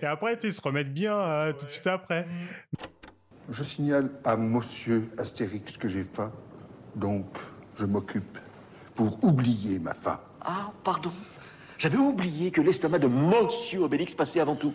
Et 0.02 0.06
après, 0.06 0.36
tu 0.36 0.42
sais, 0.42 0.48
ils 0.50 0.54
se 0.54 0.62
remettent 0.62 0.94
bien 0.94 1.16
euh, 1.18 1.54
tout 1.54 1.66
de 1.66 1.70
suite 1.72 1.88
après. 1.88 2.28
Je 3.50 3.64
signale 3.64 4.12
à 4.24 4.38
monsieur 4.38 5.10
Astérix 5.18 5.76
que 5.76 5.88
j'ai 5.88 6.04
faim, 6.04 6.32
donc 6.96 7.26
je 7.76 7.86
m'occupe 7.86 8.38
pour 8.94 9.24
oublier 9.24 9.80
ma 9.80 9.96
faim. 9.96 10.20
Ah, 10.42 10.72
pardon. 10.84 11.12
J'avais 11.80 11.98
oublié 11.98 12.52
que 12.52 12.62
l'estomac 12.62 13.00
de 13.00 13.08
Monsieur 13.08 13.82
Obélix 13.82 14.14
passait 14.14 14.40
avant 14.40 14.56
tout. 14.56 14.74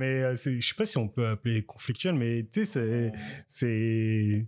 Mais 0.00 0.22
euh, 0.22 0.34
je 0.34 0.66
sais 0.66 0.74
pas 0.74 0.86
si 0.86 0.96
on 0.96 1.08
peut 1.08 1.26
appeler 1.26 1.62
conflictuel, 1.62 2.14
mais 2.14 2.42
tu 2.50 2.64
sais, 2.64 3.12
c'est, 3.46 4.46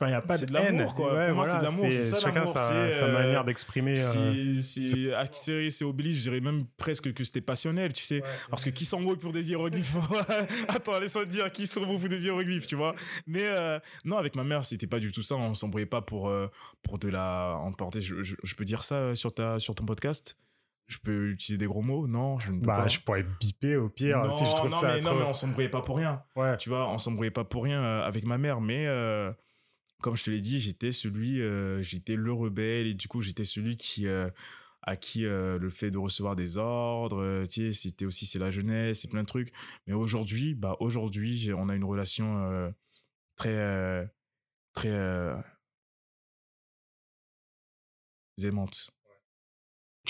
il 0.00 0.06
n'y 0.06 0.12
a 0.12 0.20
pas 0.20 0.36
de, 0.36 0.46
de 0.46 0.52
l'amour, 0.52 0.80
haine. 0.80 0.92
quoi. 0.96 1.26
Pour 1.26 1.34
moi, 1.36 1.44
c'est 1.44 1.58
de 1.58 1.62
l'amour, 1.62 1.86
c'est 1.92 2.02
ça, 2.02 2.18
Chacun 2.18 2.44
sa, 2.44 2.68
c'est, 2.68 2.98
sa 2.98 3.04
euh, 3.04 3.12
manière 3.12 3.44
d'exprimer. 3.44 3.94
euh, 3.96 4.60
C'est, 4.60 5.14
ah, 5.14 5.24
c'est, 5.30 5.84
oblige, 5.84 6.16
je 6.16 6.22
dirais 6.22 6.40
même 6.40 6.64
presque 6.76 7.12
que 7.12 7.22
c'était 7.22 7.40
passionnel, 7.40 7.92
tu 7.92 8.02
sais. 8.02 8.20
Parce 8.50 8.64
que 8.64 8.70
qui 8.70 8.84
s'embrouille 8.84 9.16
pour 9.16 9.32
des 9.32 9.48
hiéroglyphes? 9.50 9.94
Attends, 10.68 10.98
laisse-moi 10.98 11.24
te 11.24 11.30
dire, 11.30 11.52
qui 11.52 11.68
s'embrouille 11.68 12.00
pour 12.00 12.08
des 12.08 12.24
hiéroglyphes, 12.24 12.66
tu 12.66 12.74
vois? 12.74 12.96
Mais 13.28 13.44
euh, 13.44 13.78
non, 14.04 14.16
avec 14.16 14.34
ma 14.34 14.42
mère, 14.42 14.64
c'était 14.64 14.88
pas 14.88 14.98
du 14.98 15.12
tout 15.12 15.22
ça. 15.22 15.36
On 15.36 15.54
s'embrouillait 15.54 15.86
pas 15.86 16.02
pour, 16.02 16.32
pour 16.82 16.98
de 16.98 17.08
la 17.08 17.54
emporter. 17.60 18.00
Je, 18.00 18.24
je, 18.24 18.34
je 18.42 18.54
peux 18.56 18.64
dire 18.64 18.84
ça 18.84 19.14
sur, 19.14 19.32
ta, 19.32 19.60
sur 19.60 19.76
ton 19.76 19.84
podcast? 19.86 20.36
Je 20.90 20.98
peux 20.98 21.28
utiliser 21.28 21.56
des 21.56 21.66
gros 21.66 21.82
mots? 21.82 22.08
Non, 22.08 22.40
je 22.40 22.50
ne 22.50 22.58
peux 22.58 22.66
bah, 22.66 22.82
pas. 22.82 22.88
je 22.88 22.98
pourrais 22.98 23.22
biper 23.22 23.76
au 23.76 23.88
pire 23.88 24.24
non, 24.24 24.36
si 24.36 24.44
je 24.44 24.52
trouve 24.56 24.70
non, 24.70 24.80
ça 24.80 24.94
mais, 24.94 25.00
trop. 25.00 25.14
non, 25.14 25.20
mais 25.20 25.24
on 25.24 25.32
s'embrouillait 25.32 25.68
pas 25.68 25.82
pour 25.82 25.96
rien. 25.96 26.24
Ouais. 26.34 26.56
Tu 26.56 26.68
vois, 26.68 26.90
on 26.90 26.98
s'embrouillait 26.98 27.30
pas 27.30 27.44
pour 27.44 27.62
rien 27.62 27.80
euh, 27.80 28.02
avec 28.02 28.24
ma 28.24 28.38
mère, 28.38 28.60
mais 28.60 28.88
euh, 28.88 29.32
comme 30.02 30.16
je 30.16 30.24
te 30.24 30.30
l'ai 30.30 30.40
dit, 30.40 30.60
j'étais 30.60 30.90
celui, 30.90 31.40
euh, 31.40 31.80
j'étais 31.80 32.16
le 32.16 32.32
rebelle 32.32 32.88
et 32.88 32.94
du 32.94 33.06
coup, 33.06 33.20
j'étais 33.22 33.44
celui 33.44 33.76
qui, 33.76 34.08
euh, 34.08 34.28
à 34.82 34.96
qui 34.96 35.20
le 35.20 35.70
fait 35.70 35.92
de 35.92 35.98
recevoir 35.98 36.34
des 36.34 36.56
ordres, 36.56 37.44
tu 37.46 37.72
sais, 37.72 37.72
c'était 37.72 38.04
aussi 38.04 38.26
c'est 38.26 38.40
la 38.40 38.50
jeunesse, 38.50 39.02
c'est 39.02 39.10
plein 39.10 39.22
de 39.22 39.28
trucs. 39.28 39.52
Mais 39.86 39.92
aujourd'hui, 39.92 40.54
bah 40.54 40.76
aujourd'hui, 40.80 41.52
on 41.56 41.68
a 41.68 41.76
une 41.76 41.84
relation 41.84 42.72
très, 43.36 44.10
très 44.72 44.90
aimante. 48.42 48.90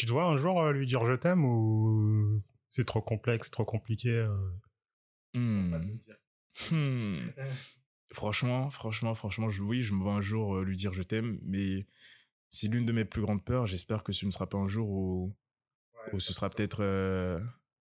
Tu 0.00 0.06
te 0.06 0.12
vois 0.12 0.24
un 0.24 0.38
jour 0.38 0.62
euh, 0.62 0.72
lui 0.72 0.86
dire 0.86 1.04
je 1.04 1.12
t'aime 1.12 1.44
ou 1.44 2.42
c'est 2.70 2.86
trop 2.86 3.02
complexe, 3.02 3.50
trop 3.50 3.66
compliqué 3.66 4.08
euh? 4.08 4.34
Hmm. 5.34 5.76
Hmm. 6.70 7.18
Franchement, 8.10 8.70
franchement, 8.70 9.14
franchement, 9.14 9.50
je, 9.50 9.62
oui, 9.62 9.82
je 9.82 9.92
me 9.92 10.02
vois 10.02 10.14
un 10.14 10.22
jour 10.22 10.56
euh, 10.56 10.64
lui 10.64 10.74
dire 10.74 10.94
je 10.94 11.02
t'aime, 11.02 11.38
mais 11.42 11.86
c'est 12.48 12.68
l'une 12.68 12.86
de 12.86 12.92
mes 12.92 13.04
plus 13.04 13.20
grandes 13.20 13.44
peurs. 13.44 13.66
J'espère 13.66 14.02
que 14.02 14.14
ce 14.14 14.24
ne 14.24 14.30
sera 14.30 14.48
pas 14.48 14.56
un 14.56 14.68
jour 14.68 14.88
où, 14.88 15.36
où 16.14 16.18
ce 16.18 16.32
sera 16.32 16.48
peut-être 16.48 16.82
euh, 16.82 17.38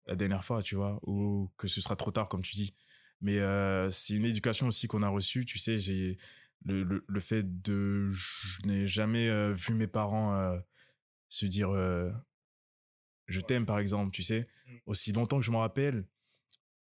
la 0.06 0.16
dernière 0.16 0.44
fois, 0.44 0.64
tu 0.64 0.74
vois, 0.74 0.98
ou 1.04 1.48
que 1.58 1.68
ce 1.68 1.80
sera 1.80 1.94
trop 1.94 2.10
tard, 2.10 2.28
comme 2.28 2.42
tu 2.42 2.56
dis. 2.56 2.74
Mais 3.20 3.38
euh, 3.38 3.88
c'est 3.92 4.14
une 4.14 4.24
éducation 4.24 4.66
aussi 4.66 4.88
qu'on 4.88 5.04
a 5.04 5.08
reçue, 5.08 5.44
tu 5.44 5.60
sais, 5.60 5.78
j'ai 5.78 6.18
le, 6.64 6.82
le, 6.82 7.04
le 7.06 7.20
fait 7.20 7.62
de... 7.62 8.10
Je 8.10 8.66
n'ai 8.66 8.88
jamais 8.88 9.28
euh, 9.28 9.52
vu 9.54 9.74
mes 9.74 9.86
parents 9.86 10.34
euh, 10.34 10.58
se 11.30 11.46
dire 11.46 11.70
euh, 11.70 12.10
je 13.26 13.40
t'aime, 13.40 13.64
par 13.64 13.78
exemple, 13.78 14.10
tu 14.10 14.22
sais? 14.22 14.46
Aussi 14.86 15.12
longtemps 15.12 15.38
que 15.38 15.44
je 15.44 15.50
m'en 15.50 15.60
rappelle, 15.60 16.04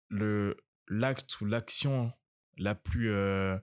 le 0.10 0.58
l'acte 0.88 1.40
ou 1.40 1.46
l'action 1.46 2.12
la 2.58 2.76
plus 2.76 3.12
euh, 3.12 3.58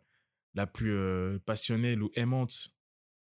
la 0.55 0.67
plus 0.67 0.93
euh, 0.93 1.39
passionnelle 1.41 2.03
ou 2.03 2.11
aimante 2.15 2.77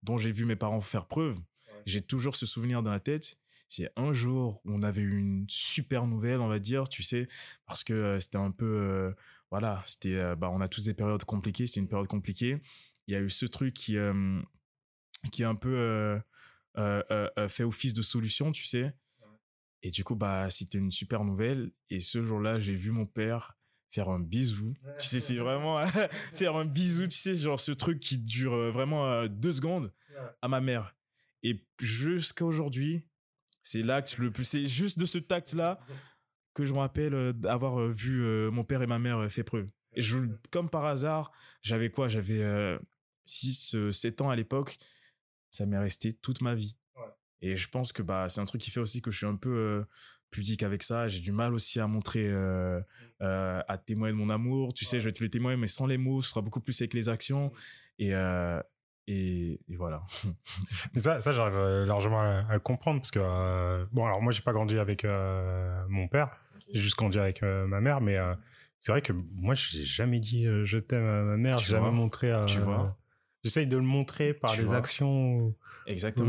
dont 0.03 0.17
j'ai 0.17 0.31
vu 0.31 0.43
mes 0.45 0.57
parents 0.57 0.81
faire 0.81 1.07
preuve 1.07 1.39
j'ai 1.85 2.01
toujours 2.01 2.35
ce 2.35 2.45
souvenir 2.45 2.81
dans 2.83 2.91
la 2.91 3.01
tête. 3.01 3.37
C'est 3.67 3.91
un 3.97 4.13
jour 4.13 4.61
où 4.63 4.73
on 4.73 4.83
avait 4.83 5.01
eu 5.01 5.17
une 5.17 5.45
super 5.49 6.05
nouvelle 6.05 6.39
on 6.39 6.47
va 6.47 6.59
dire 6.59 6.87
tu 6.87 7.01
sais? 7.03 7.27
Parce 7.65 7.83
que 7.83 8.19
c'était 8.19 8.37
un 8.37 8.51
peu 8.51 9.13
voilà 9.51 9.81
c'était 9.85 10.35
bah 10.35 10.49
on 10.49 10.61
a 10.61 10.67
tous 10.67 10.83
des 10.83 10.93
périodes 10.93 11.23
compliquées 11.23 11.65
c'était 11.65 11.79
une 11.79 11.87
période 11.87 12.07
compliquée. 12.07 12.61
Il 13.07 13.13
y 13.13 13.17
a 13.17 13.21
eu 13.21 13.29
ce 13.29 13.45
truc 13.45 13.73
qui 13.73 13.97
qui 15.31 15.41
est 15.41 15.45
un 15.45 15.55
peu 15.55 16.21
euh, 16.77 17.03
euh, 17.11 17.29
euh, 17.37 17.47
fait 17.47 17.63
office 17.63 17.93
de 17.93 18.01
solution 18.01 18.51
tu 18.51 18.65
sais 18.65 18.95
et 19.85 19.91
du 19.91 20.05
coup, 20.05 20.15
bah, 20.15 20.49
c'était 20.49 20.77
une 20.77 20.91
super 20.91 21.25
nouvelle. 21.25 21.69
Et 21.89 21.99
ce 21.99 22.23
jour-là, 22.23 22.61
j'ai 22.61 22.73
vu 22.73 22.91
mon 22.91 23.05
père 23.05 23.57
faire 23.89 24.07
un 24.07 24.21
bisou. 24.21 24.73
Tu 24.97 25.07
sais, 25.07 25.19
c'est 25.19 25.35
vraiment 25.35 25.85
faire 26.33 26.55
un 26.55 26.63
bisou, 26.63 27.05
tu 27.05 27.17
sais, 27.17 27.35
genre 27.35 27.59
ce 27.59 27.73
truc 27.73 27.99
qui 27.99 28.17
dure 28.17 28.71
vraiment 28.71 29.27
deux 29.27 29.51
secondes 29.51 29.93
à 30.41 30.47
ma 30.47 30.61
mère. 30.61 30.95
Et 31.43 31.67
jusqu'à 31.81 32.45
aujourd'hui, 32.45 33.03
c'est 33.61 33.81
l'acte 33.81 34.17
le 34.19 34.31
plus. 34.31 34.45
C'est 34.45 34.65
juste 34.65 34.99
de 34.99 35.05
ce 35.05 35.17
acte-là 35.29 35.81
que 36.53 36.63
je 36.63 36.73
me 36.73 36.79
rappelle 36.79 37.33
d'avoir 37.33 37.89
vu 37.89 38.21
mon 38.51 38.63
père 38.63 38.81
et 38.83 38.87
ma 38.87 38.99
mère 38.99 39.29
fait 39.29 39.43
preuve. 39.43 39.67
Et 39.95 40.01
je, 40.01 40.17
comme 40.49 40.69
par 40.69 40.85
hasard, 40.85 41.33
j'avais 41.61 41.91
quoi? 41.91 42.07
J'avais 42.07 42.79
6, 43.25 43.91
7 43.91 44.21
ans 44.21 44.29
à 44.29 44.37
l'époque. 44.37 44.77
Ça 45.53 45.65
m'est 45.65 45.77
resté 45.77 46.11
toute 46.13 46.41
ma 46.41 46.55
vie. 46.55 46.75
Et 47.41 47.55
je 47.57 47.69
pense 47.69 47.93
que 47.93 48.01
bah, 48.01 48.27
c'est 48.27 48.41
un 48.41 48.45
truc 48.45 48.59
qui 48.61 48.71
fait 48.71 48.79
aussi 48.79 49.01
que 49.01 49.11
je 49.11 49.17
suis 49.17 49.25
un 49.27 49.35
peu 49.35 49.49
euh, 49.55 49.83
pudique 50.31 50.63
avec 50.63 50.81
ça. 50.81 51.07
J'ai 51.07 51.19
du 51.19 51.31
mal 51.31 51.53
aussi 51.53 51.79
à 51.79 51.87
montrer, 51.87 52.27
euh, 52.27 52.81
euh, 53.21 53.61
à 53.67 53.77
témoigner 53.77 54.13
de 54.13 54.17
mon 54.17 54.29
amour. 54.29 54.73
Tu 54.73 54.83
sais, 54.83 54.99
je 54.99 55.05
vais 55.05 55.11
te 55.11 55.21
le 55.23 55.29
témoigner, 55.29 55.57
mais 55.57 55.67
sans 55.67 55.85
les 55.85 55.97
mots, 55.97 56.21
ce 56.21 56.29
sera 56.31 56.41
beaucoup 56.41 56.59
plus 56.59 56.81
avec 56.81 56.93
les 56.93 57.07
actions. 57.07 57.51
Et, 57.99 58.15
euh, 58.15 58.59
et, 59.07 59.59
et 59.67 59.75
voilà. 59.75 60.03
Mais 60.93 60.99
ça, 61.01 61.19
ça 61.21 61.33
j'arrive 61.33 61.57
euh, 61.57 61.85
largement 61.85 62.21
à, 62.21 62.45
à 62.49 62.53
le 62.53 62.59
comprendre 62.61 62.99
parce 63.01 63.11
que 63.11 63.19
bon, 63.91 64.05
alors 64.05 64.21
moi 64.21 64.31
j'ai 64.31 64.41
pas 64.41 64.53
grandi 64.53 64.77
avec 64.79 65.03
mon 65.89 66.07
père, 66.07 66.35
j'ai 66.73 66.79
juste 66.79 66.95
grandi 66.97 67.19
avec 67.19 67.41
ma 67.43 67.81
mère, 67.81 67.99
mais 68.01 68.15
euh, 68.17 68.33
c'est 68.79 68.91
vrai 68.93 69.01
que 69.01 69.11
moi 69.13 69.53
j'ai 69.53 69.83
jamais 69.83 70.19
dit 70.19 70.45
je 70.63 70.77
t'aime 70.77 71.03
à 71.05 71.21
ma 71.23 71.35
mère, 71.37 71.57
j'ai 71.57 71.71
jamais 71.71 71.91
montré. 71.91 72.31
euh, 72.31 72.45
tu 72.45 72.59
vois? 72.59 72.97
J'essaye 73.43 73.67
de 73.67 73.77
le 73.77 73.83
montrer 73.83 74.33
par 74.33 74.51
Tu 74.51 74.59
des 74.61 74.65
vois. 74.65 74.77
actions 74.77 75.35
ou, 75.37 75.55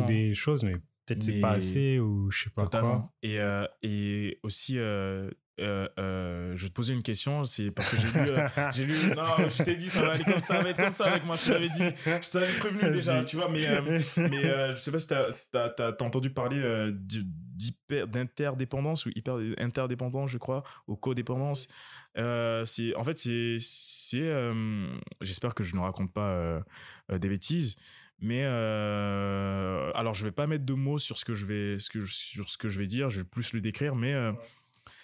des 0.07 0.35
choses, 0.35 0.65
mais 0.65 0.75
peut-être 1.07 1.23
c'est 1.23 1.41
pas 1.41 1.53
assez 1.53 1.99
ou 2.01 2.31
je 2.31 2.45
sais 2.45 2.51
pas 2.51 2.63
quoi. 2.63 2.71
Totalement. 2.71 3.13
Et, 3.23 3.39
euh, 3.39 3.67
et 3.83 4.41
aussi, 4.43 4.79
euh, 4.79 5.31
euh, 5.61 5.89
euh, 6.01 6.53
je 6.57 6.67
te 6.67 6.73
posais 6.73 6.93
une 6.95 7.03
question, 7.05 7.45
c'est 7.45 7.71
parce 7.71 7.91
que 7.91 7.97
j'ai 7.97 8.09
lu, 8.09 8.31
euh, 8.31 8.49
lu, 8.85 9.15
non, 9.15 9.23
je 9.57 9.63
t'ai 9.63 9.77
dit, 9.77 9.89
ça 9.89 10.03
va 10.03 10.13
aller 10.15 10.25
comme 10.25 10.35
ça, 10.41 10.57
ça 10.57 10.61
va 10.63 10.71
être 10.71 10.83
comme 10.83 10.93
ça 10.93 11.05
avec 11.07 11.25
moi, 11.25 11.37
je 11.37 11.53
t'avais 11.53 11.69
dit, 11.69 11.85
je 12.05 12.31
t'avais 12.31 12.53
prévenu 12.59 12.93
déjà, 12.93 13.23
tu 13.23 13.37
vois, 13.37 13.49
mais, 13.49 13.61
mais 14.17 14.75
je 14.75 14.81
sais 14.81 14.91
pas 14.91 14.99
si 14.99 15.07
t'as, 15.09 15.25
t'as, 15.53 15.93
t'as 15.93 16.05
entendu 16.05 16.31
parler 16.31 16.91
du- 16.93 17.23
d'interdépendance 17.89 19.07
ou 19.07 19.11
hyper 19.15 19.37
interdépendance, 19.59 20.31
je 20.31 20.39
crois, 20.39 20.63
ou 20.87 20.97
codépendance. 20.97 21.69
Euh, 22.17 22.65
c'est, 22.65 22.95
en 22.95 23.05
fait, 23.05 23.19
c'est, 23.19 23.57
c'est, 23.61 24.21
euh, 24.21 24.87
j'espère 25.21 25.55
que 25.55 25.65
je 25.65 25.75
ne 25.75 25.81
raconte 25.81 26.13
pas 26.13 26.31
euh, 26.31 26.61
des 27.11 27.29
bêtises, 27.29 27.77
mais 28.21 28.45
alors 28.45 30.15
je 30.15 30.25
vais 30.25 30.33
pas 30.33 30.47
mettre 30.47 30.65
de 30.65 30.75
mots 30.75 30.99
sur 30.99 31.19
ce 31.19 31.25
que 31.25 31.35
je 31.35 31.47
vais, 31.47 31.79
ce 31.79 31.91
que, 31.91 32.07
sur 32.07 32.49
ce 32.49 32.57
que 32.57 32.69
je 32.69 32.79
vais 32.79 32.87
dire, 32.87 33.11
je 33.11 33.21
vais 33.21 33.27
plus 33.27 33.53
le 33.53 33.61
décrire, 33.61 33.97
mais 33.97 34.15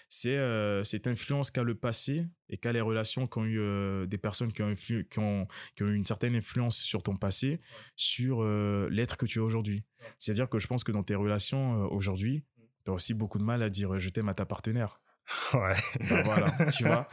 c'est 0.07 0.37
cette 0.83 1.07
influence 1.07 1.51
qu'a 1.51 1.63
le 1.63 1.75
passé 1.75 2.27
et 2.49 2.57
qu'a 2.57 2.71
les 2.71 2.81
relations 2.81 3.27
qu'ont 3.27 3.45
eu 3.45 4.07
des 4.07 4.17
personnes 4.17 4.51
qui 4.51 4.61
ont, 4.61 4.71
influ- 4.71 5.07
qui, 5.07 5.19
ont, 5.19 5.47
qui 5.75 5.83
ont 5.83 5.87
eu 5.87 5.95
une 5.95 6.05
certaine 6.05 6.35
influence 6.35 6.77
sur 6.79 7.03
ton 7.03 7.15
passé, 7.15 7.59
sur 7.95 8.43
l'être 8.89 9.17
que 9.17 9.25
tu 9.25 9.39
es 9.39 9.41
aujourd'hui. 9.41 9.83
C'est-à-dire 10.17 10.49
que 10.49 10.57
je 10.57 10.67
pense 10.67 10.83
que 10.83 10.91
dans 10.91 11.03
tes 11.03 11.15
relations 11.15 11.91
aujourd'hui, 11.91 12.43
tu 12.83 12.91
as 12.91 12.93
aussi 12.93 13.13
beaucoup 13.13 13.37
de 13.37 13.43
mal 13.43 13.61
à 13.63 13.69
dire 13.69 13.97
je 13.99 14.09
t'aime 14.09 14.29
à 14.29 14.33
ta 14.33 14.45
partenaire. 14.45 15.01
Ouais. 15.53 15.75
Bah 16.09 16.23
voilà, 16.23 16.47
tu 16.71 16.83
vois. 16.83 17.07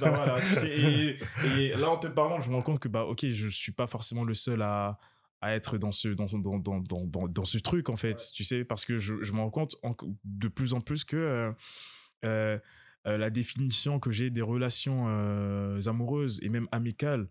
Bah 0.00 0.10
voilà, 0.10 0.38
tu 0.40 0.54
sais, 0.54 0.68
et, 0.78 1.16
et 1.46 1.68
là, 1.76 1.88
en 1.90 1.96
te 1.96 2.06
parlant, 2.06 2.40
je 2.40 2.50
me 2.50 2.54
rends 2.54 2.62
compte 2.62 2.78
que, 2.78 2.86
bah, 2.88 3.04
ok, 3.04 3.26
je 3.28 3.48
suis 3.48 3.72
pas 3.72 3.86
forcément 3.86 4.24
le 4.24 4.34
seul 4.34 4.60
à, 4.62 4.98
à 5.40 5.54
être 5.54 5.78
dans 5.78 5.90
ce, 5.90 6.08
dans, 6.08 6.26
dans, 6.26 6.58
dans, 6.58 6.80
dans, 7.06 7.28
dans, 7.28 7.44
ce 7.44 7.58
truc, 7.58 7.88
en 7.88 7.96
fait, 7.96 8.30
tu 8.34 8.44
sais, 8.44 8.64
parce 8.64 8.84
que 8.84 8.98
je, 8.98 9.22
je 9.22 9.32
me 9.32 9.38
rends 9.40 9.50
compte 9.50 9.74
en- 9.82 9.96
de 10.24 10.48
plus 10.48 10.74
en 10.74 10.80
plus 10.82 11.04
que 11.04 11.16
euh, 11.16 11.52
euh, 12.24 12.58
euh, 13.06 13.16
la 13.18 13.30
définition 13.30 13.98
que 14.00 14.10
j'ai 14.10 14.30
des 14.30 14.42
relations 14.42 15.06
euh, 15.08 15.80
amoureuses 15.86 16.38
et 16.42 16.48
même 16.50 16.68
amicales 16.72 17.28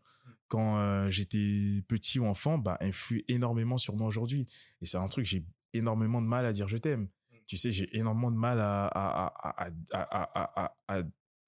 quand 0.48 0.78
euh, 0.78 1.10
j'étais 1.10 1.84
petit 1.88 2.20
ou 2.20 2.26
enfant, 2.26 2.58
bah, 2.58 2.78
influe 2.82 3.24
énormément 3.28 3.78
sur 3.78 3.96
moi 3.96 4.08
aujourd'hui. 4.08 4.48
Et 4.82 4.86
c'est 4.86 4.98
un 4.98 5.08
truc, 5.08 5.26
j'ai 5.26 5.46
énormément 5.74 6.22
de 6.22 6.28
mal 6.28 6.46
à 6.46 6.52
dire 6.54 6.68
je 6.68 6.78
t'aime. 6.78 7.08
Tu 7.48 7.58
sais, 7.58 7.72
j'ai 7.72 7.96
énormément 7.96 8.32
de 8.32 8.38
mal 8.38 8.60
à, 8.60 8.88
à, 8.88 9.70
à, 9.92 10.76
à, 10.88 11.02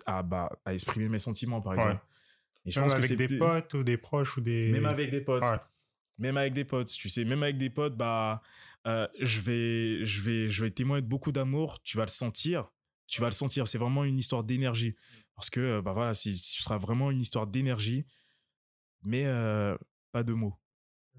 à 0.05 0.23
bah, 0.23 0.49
exprimer 0.67 1.09
mes 1.09 1.19
sentiments, 1.19 1.61
par 1.61 1.73
exemple. 1.73 1.95
Ouais. 1.95 2.71
Je 2.71 2.79
pense 2.79 2.93
avec 2.93 3.09
que 3.09 3.15
des 3.15 3.37
potes 3.37 3.73
ou 3.73 3.83
des 3.83 3.97
proches 3.97 4.37
ou 4.37 4.41
des. 4.41 4.69
Même 4.71 4.85
avec 4.85 5.09
des 5.09 5.21
potes. 5.21 5.43
Même 6.19 6.37
avec 6.37 6.53
des 6.53 6.65
potes, 6.65 6.87
tu 6.87 7.09
sais, 7.09 7.23
même 7.25 7.43
avec 7.43 7.57
des 7.57 7.69
potes, 7.69 7.95
bah, 7.95 8.41
je 8.85 9.41
vais, 9.41 10.05
je 10.05 10.21
vais, 10.21 10.49
je 10.49 10.63
vais 10.63 10.71
témoigner 10.71 11.03
de 11.03 11.07
beaucoup 11.07 11.31
d'amour. 11.31 11.81
Tu 11.83 11.97
vas 11.97 12.05
le 12.05 12.09
sentir, 12.09 12.71
tu 13.05 13.21
vas 13.21 13.27
le 13.27 13.33
sentir. 13.33 13.67
C'est 13.67 13.77
vraiment 13.77 14.03
une 14.03 14.17
histoire 14.17 14.43
d'énergie, 14.43 14.95
parce 15.35 15.49
que 15.49 15.79
bah 15.81 15.93
voilà, 15.93 16.13
ce 16.13 16.31
sera 16.33 16.77
vraiment 16.77 17.11
une 17.11 17.19
histoire 17.19 17.47
d'énergie, 17.47 18.05
mais 19.03 19.25
pas 20.11 20.23
de 20.23 20.33
mots. 20.33 20.57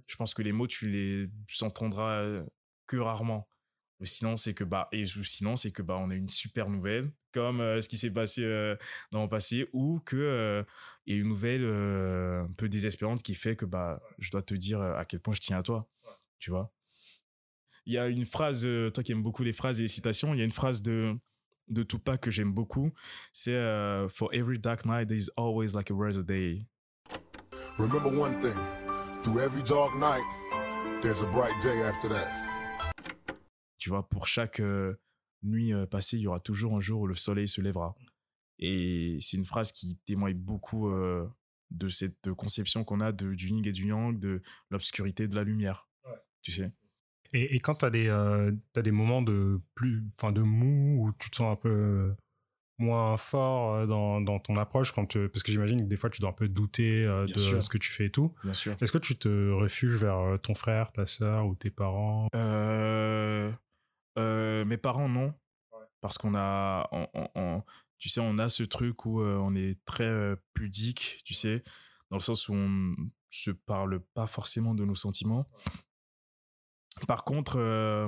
Je 0.07 0.17
pense 0.17 0.35
que 0.35 0.43
les 0.43 0.53
mots, 0.53 0.67
tu 0.67 0.89
les 0.89 1.29
entendras 1.63 2.43
que 2.87 2.97
rarement. 2.97 3.49
Ou 4.01 4.07
sinon, 4.07 4.37
c'est 4.37 4.55
que 4.55 4.65
bah, 4.65 4.89
et 4.93 5.05
ou 5.05 5.25
sinon, 5.25 5.57
c'est 5.57 5.73
que 5.73 5.83
bah, 5.83 5.97
on 5.99 6.11
a 6.11 6.15
une 6.15 6.29
super 6.29 6.69
nouvelle, 6.69 7.11
comme 7.33 7.61
euh, 7.61 7.81
ce 7.81 7.89
qui 7.89 7.97
s'est 7.97 8.13
passé 8.13 8.45
euh, 8.45 8.77
dans 9.11 9.21
mon 9.21 9.29
passé, 9.29 9.69
ou 9.73 10.01
que 10.05 10.17
euh, 10.17 10.63
il 11.07 11.15
y 11.15 11.19
a 11.19 11.21
une 11.21 11.29
nouvelle 11.29 11.65
un 11.65 12.53
peu 12.57 12.69
désespérante 12.69 13.23
qui 13.23 13.35
fait 13.35 13.57
que 13.57 13.65
bah, 13.65 14.01
je 14.19 14.31
dois 14.31 14.43
te 14.43 14.55
dire 14.55 14.81
à 14.81 15.05
quel 15.05 15.21
point 15.21 15.35
je 15.35 15.41
tiens 15.41 15.59
à 15.59 15.63
toi. 15.63 15.89
Tu 16.39 16.51
vois 16.51 16.73
Il 17.87 17.95
y 17.95 17.99
a 17.99 18.07
une 18.07 18.25
phrase, 18.25 18.69
toi 18.95 19.03
qui 19.03 19.13
aimes 19.13 19.23
beaucoup 19.23 19.43
les 19.43 19.53
phrases 19.53 19.81
et 19.81 19.83
les 19.83 19.89
citations, 19.89 20.35
il 20.35 20.39
y 20.39 20.43
a 20.43 20.45
une 20.45 20.53
phrase 20.53 20.83
de, 20.83 21.17
de 21.69 21.83
Tupac 21.83 22.21
que 22.21 22.31
j'aime 22.31 22.53
beaucoup. 22.53 22.93
C'est 23.33 23.59
For 24.11 24.33
every 24.33 24.59
dark 24.59 24.85
night, 24.85 25.09
there 25.09 25.19
is 25.19 25.31
always 25.37 25.75
like 25.75 25.91
a 25.91 25.95
a 25.95 26.23
day. 26.23 26.67
Remember 27.79 28.11
one 28.11 28.41
thing. 28.41 28.57
through 29.23 29.41
every 29.41 29.63
dark 29.63 29.95
night, 29.97 30.23
there's 31.03 31.21
a 31.21 31.27
bright 31.27 31.53
day 31.63 31.83
after 31.83 32.09
that. 32.09 32.48
Tu 33.79 33.91
vois, 33.91 34.09
pour 34.09 34.27
chaque 34.27 34.61
euh, 34.61 34.95
nuit 35.43 35.73
euh, 35.73 35.87
passée, 35.87 36.17
il 36.17 36.23
y 36.23 36.27
aura 36.27 36.41
toujours 36.41 36.77
un 36.77 36.81
jour 36.81 37.03
où 37.03 37.07
le 37.07 37.15
soleil 37.15 37.49
se 37.49 37.61
lèvera. 37.61 37.95
Et 38.59 39.19
c'est 39.21 39.37
une 39.37 39.45
phrase 39.45 39.71
qui 39.73 39.97
témoigne 40.05 40.37
beaucoup 40.37 40.89
euh, 40.89 41.29
de 41.71 41.89
cette 41.89 42.33
conception 42.33 42.83
qu'on 42.83 43.01
a 43.01 43.13
de, 43.13 43.35
du 43.35 43.49
yin 43.51 43.65
et 43.65 43.73
du 43.73 43.87
yang, 43.89 44.19
de 44.19 44.43
l'obscurité 44.71 45.29
de 45.29 45.37
la 45.37 45.45
lumière. 45.45 45.89
Tu 46.43 46.53
sais? 46.53 46.73
Et, 47.33 47.55
et 47.55 47.61
quand 47.61 47.77
tu 47.77 47.85
as, 47.85 47.91
des, 47.91 48.09
euh, 48.09 48.53
t'as 48.73 48.83
des 48.83 48.91
moments 48.91 49.23
de, 49.23 49.61
plus, 49.75 50.03
enfin, 50.19 50.33
de 50.33 50.41
mou 50.41 51.05
où 51.07 51.13
tu 51.13 51.31
te 51.31 51.37
sens 51.37 51.53
un 51.53 51.57
peu 51.57 52.15
moins 52.79 53.17
fort 53.17 53.87
dans, 53.87 54.21
dans 54.21 54.39
ton 54.39 54.57
approche, 54.57 54.93
quand 54.93 55.05
tu- 55.07 55.29
parce 55.29 55.43
que 55.43 55.53
j'imagine 55.53 55.79
que 55.81 55.87
des 55.87 55.97
fois 55.97 56.11
tu 56.11 56.21
dois 56.21 56.31
un 56.31 56.33
peu 56.33 56.49
douter 56.49 57.05
euh, 57.05 57.27
de 57.27 57.39
sûr. 57.39 57.63
ce 57.63 57.69
que 57.69 57.77
tu 57.77 57.91
fais 57.91 58.07
et 58.07 58.11
tout. 58.11 58.33
Bien 58.45 58.55
sûr. 58.55 58.77
Est-ce 58.81 58.93
que 58.93 58.99
tu 58.99 59.17
te 59.19 59.51
refuges 59.51 59.97
vers 59.97 60.39
ton 60.43 60.55
frère, 60.55 60.91
ta 60.93 61.05
sœur 61.05 61.47
ou 61.47 61.55
tes 61.55 61.71
parents? 61.71 62.29
Euh, 62.35 63.53
euh, 64.19 64.65
mes 64.65 64.77
parents, 64.77 65.09
non. 65.09 65.33
Parce 66.01 66.19
qu'on 66.19 66.35
a, 66.37 66.89
on- 66.93 67.09
on- 67.15 67.29
on- 67.35 67.63
tu 67.99 68.09
sais, 68.09 68.21
on 68.21 68.39
a 68.39 68.49
ce 68.49 68.63
truc 68.63 69.07
où 69.07 69.21
euh, 69.23 69.37
on 69.39 69.55
est 69.55 69.83
très 69.85 70.35
pudique, 70.55 71.23
tu 71.25 71.35
sais, 71.35 71.63
dans 72.11 72.17
le 72.17 72.23
sens 72.23 72.49
où 72.49 72.55
on 72.55 72.95
se 73.31 73.51
parle 73.51 74.01
pas 74.15 74.27
forcément 74.27 74.75
de 74.75 74.85
nos 74.85 74.95
sentiments. 74.95 75.47
Par 77.07 77.25
contre, 77.25 77.59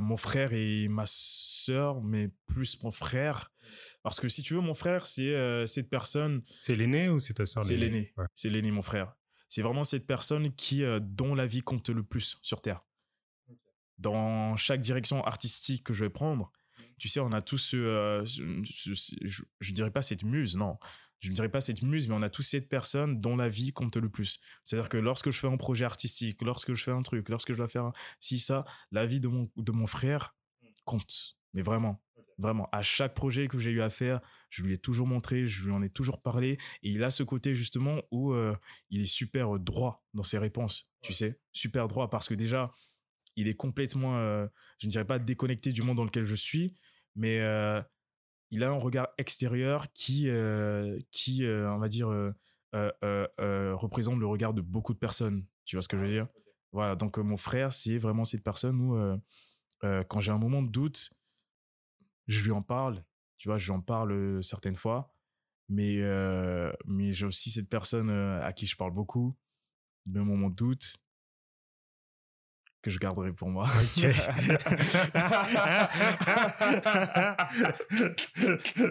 mon 0.00 0.16
frère 0.16 0.52
et 0.52 0.88
ma 0.88 1.04
sœur, 1.06 2.02
mais 2.02 2.28
plus 2.46 2.82
mon 2.82 2.90
frère, 2.90 3.52
parce 4.02 4.18
que 4.18 4.28
si 4.28 4.42
tu 4.42 4.54
veux, 4.54 4.60
mon 4.60 4.74
frère, 4.74 5.06
c'est 5.06 5.32
euh, 5.34 5.66
cette 5.66 5.88
personne, 5.90 6.42
C'est 6.58 6.74
l'aîné 6.74 7.08
ou 7.08 7.20
c'est 7.20 7.34
ta 7.34 7.46
sœur 7.46 7.62
c'est 7.62 7.76
l'aîné, 7.76 8.12
Ouais. 8.16 8.24
c'est 8.34 8.50
l'aîné, 8.50 8.70
mon 8.72 8.82
frère. 8.82 9.14
C'est 9.48 9.62
vraiment 9.62 9.84
cette 9.84 10.06
personne 10.06 10.54
qui, 10.54 10.82
euh, 10.84 10.98
dont 11.00 11.34
la 11.34 11.46
vie 11.46 11.62
compte 11.62 11.88
le 11.90 12.02
plus 12.02 12.38
sur 12.42 12.60
Terre. 12.62 12.84
Dans 14.00 14.56
chaque 14.56 14.80
direction 14.80 15.24
artistique 15.24 15.84
que 15.84 15.92
je 15.92 16.04
vais 16.04 16.10
prendre, 16.10 16.50
tu 16.98 17.08
sais, 17.08 17.20
on 17.20 17.32
a 17.32 17.42
tous 17.42 17.58
ce, 17.58 17.76
euh, 17.76 18.24
ce- 18.26 18.62
ce- 18.64 18.94
ce- 18.94 19.14
je, 19.22 19.42
je 19.60 19.72
dirais 19.72 19.90
pas 19.90 20.02
cette 20.02 20.24
muse, 20.24 20.56
non. 20.56 20.78
Je 21.20 21.28
ne 21.28 21.34
dirais 21.34 21.50
pas 21.50 21.60
cette 21.60 21.82
muse, 21.82 22.08
mais 22.08 22.14
on 22.14 22.22
a 22.22 22.30
tous 22.30 22.42
cette 22.42 22.68
personne 22.70 23.20
dont 23.20 23.36
la 23.36 23.48
vie 23.50 23.72
compte 23.72 23.96
le 23.98 24.08
plus. 24.08 24.40
C'est-à-dire 24.64 24.88
que 24.88 24.96
lorsque 24.96 25.30
je 25.30 25.38
fais 25.38 25.48
un 25.48 25.58
projet 25.58 25.84
artistique, 25.84 26.40
lorsque 26.40 26.72
je 26.72 26.82
fais 26.82 26.92
un 26.92 27.02
truc, 27.02 27.28
lorsque 27.28 27.52
je 27.52 27.58
dois 27.58 27.68
faire 27.68 27.84
un- 27.84 27.92
si 28.20 28.40
ça, 28.40 28.64
la 28.90 29.04
vie 29.04 29.20
de 29.20 29.28
mon, 29.28 29.46
de 29.56 29.72
mon 29.72 29.86
frère 29.86 30.34
compte. 30.86 31.36
Mais 31.52 31.60
vraiment, 31.60 32.02
vraiment. 32.38 32.68
À 32.72 32.80
chaque 32.80 33.12
projet 33.14 33.48
que 33.48 33.58
j'ai 33.58 33.70
eu 33.70 33.82
à 33.82 33.90
faire, 33.90 34.20
je 34.48 34.62
lui 34.62 34.72
ai 34.72 34.78
toujours 34.78 35.06
montré, 35.06 35.46
je 35.46 35.64
lui 35.64 35.72
en 35.72 35.82
ai 35.82 35.90
toujours 35.90 36.22
parlé. 36.22 36.52
Et 36.82 36.90
il 36.90 37.04
a 37.04 37.10
ce 37.10 37.22
côté 37.22 37.54
justement 37.54 38.00
où 38.10 38.32
euh, 38.32 38.56
il 38.88 39.02
est 39.02 39.06
super 39.06 39.58
droit 39.58 40.02
dans 40.14 40.22
ses 40.22 40.38
réponses, 40.38 40.90
tu 41.02 41.12
sais. 41.12 41.38
Super 41.52 41.86
droit 41.86 42.08
parce 42.08 42.28
que 42.28 42.34
déjà, 42.34 42.72
il 43.36 43.48
est 43.48 43.54
complètement, 43.54 44.18
euh, 44.18 44.46
je 44.78 44.86
ne 44.86 44.90
dirais 44.90 45.06
pas 45.06 45.18
déconnecté 45.18 45.72
du 45.72 45.82
monde 45.82 45.96
dans 45.96 46.04
lequel 46.04 46.24
je 46.24 46.34
suis, 46.34 46.74
mais 47.16 47.40
euh, 47.40 47.80
il 48.50 48.64
a 48.64 48.70
un 48.70 48.78
regard 48.78 49.08
extérieur 49.18 49.92
qui, 49.92 50.28
euh, 50.28 50.98
qui 51.10 51.44
on 51.46 51.78
va 51.78 51.88
dire, 51.88 52.08
représente 52.72 54.18
le 54.18 54.26
regard 54.26 54.54
de 54.54 54.60
beaucoup 54.60 54.92
de 54.92 54.98
personnes. 54.98 55.46
Tu 55.64 55.76
vois 55.76 55.82
ce 55.82 55.88
que 55.88 55.96
je 55.96 56.02
veux 56.02 56.10
dire? 56.10 56.28
Voilà, 56.72 56.96
donc 56.96 57.18
mon 57.18 57.36
frère, 57.36 57.72
c'est 57.72 57.98
vraiment 57.98 58.24
cette 58.24 58.42
personne 58.42 58.80
où, 58.80 59.20
quand 59.82 60.20
j'ai 60.20 60.32
un 60.32 60.38
moment 60.38 60.62
de 60.62 60.70
doute, 60.70 61.10
je 62.26 62.44
lui 62.44 62.52
en 62.52 62.62
parle. 62.62 63.04
Tu 63.38 63.48
vois, 63.48 63.58
je 63.58 63.66
lui 63.66 63.72
en 63.72 63.80
parle 63.80 64.42
certaines 64.42 64.76
fois, 64.76 65.14
mais, 65.68 66.00
mais 66.84 67.12
j'ai 67.12 67.26
aussi 67.26 67.50
cette 67.50 67.68
personne 67.68 68.10
à 68.10 68.52
qui 68.52 68.66
je 68.66 68.76
parle 68.76 68.92
beaucoup, 68.92 69.36
de 70.06 70.18
mes 70.18 70.26
moments 70.26 70.50
de 70.50 70.56
doute, 70.56 70.96
que 72.82 72.90
je 72.90 72.98
garderai 72.98 73.32
pour 73.32 73.48
moi. 73.48 73.66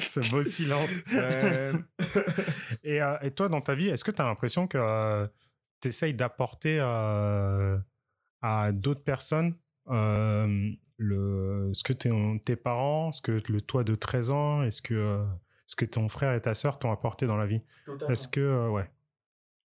Ce 0.02 0.30
beau 0.30 0.44
silence. 0.44 1.04
Et, 2.84 3.02
euh, 3.02 3.18
et 3.22 3.32
toi, 3.32 3.50
dans 3.50 3.62
ta 3.62 3.76
vie, 3.76 3.88
est-ce 3.90 4.04
que 4.04 4.12
tu 4.12 4.22
as 4.22 4.26
l'impression 4.26 4.68
que 4.68 5.28
tu 5.82 5.88
essayes 5.88 6.14
d'apporter 6.14 6.80
euh, 6.80 7.78
à 8.42 8.72
d'autres 8.72 9.04
personnes 9.04 9.56
euh, 9.90 10.72
le, 10.98 11.72
ce 11.74 11.84
que 11.84 11.94
tes, 11.94 12.12
tes 12.46 12.56
parents, 12.56 13.12
ce 13.12 13.22
que 13.22 13.42
le 13.50 13.62
toi 13.62 13.84
de 13.84 13.96
13 13.96 14.30
ans, 14.30 14.64
est-ce 14.64 14.82
que, 14.82 14.94
euh, 14.94 15.24
ce 15.66 15.76
que 15.76 15.86
ton 15.86 16.10
frère 16.10 16.34
et 16.34 16.42
ta 16.42 16.54
sœur 16.54 16.78
t'ont 16.78 16.92
apporté 16.92 17.26
dans 17.26 17.38
la 17.38 17.48
vie? 17.48 17.64
Est-ce 18.10 18.28
que, 18.28 18.40
euh, 18.40 18.70
ouais. 18.70 18.90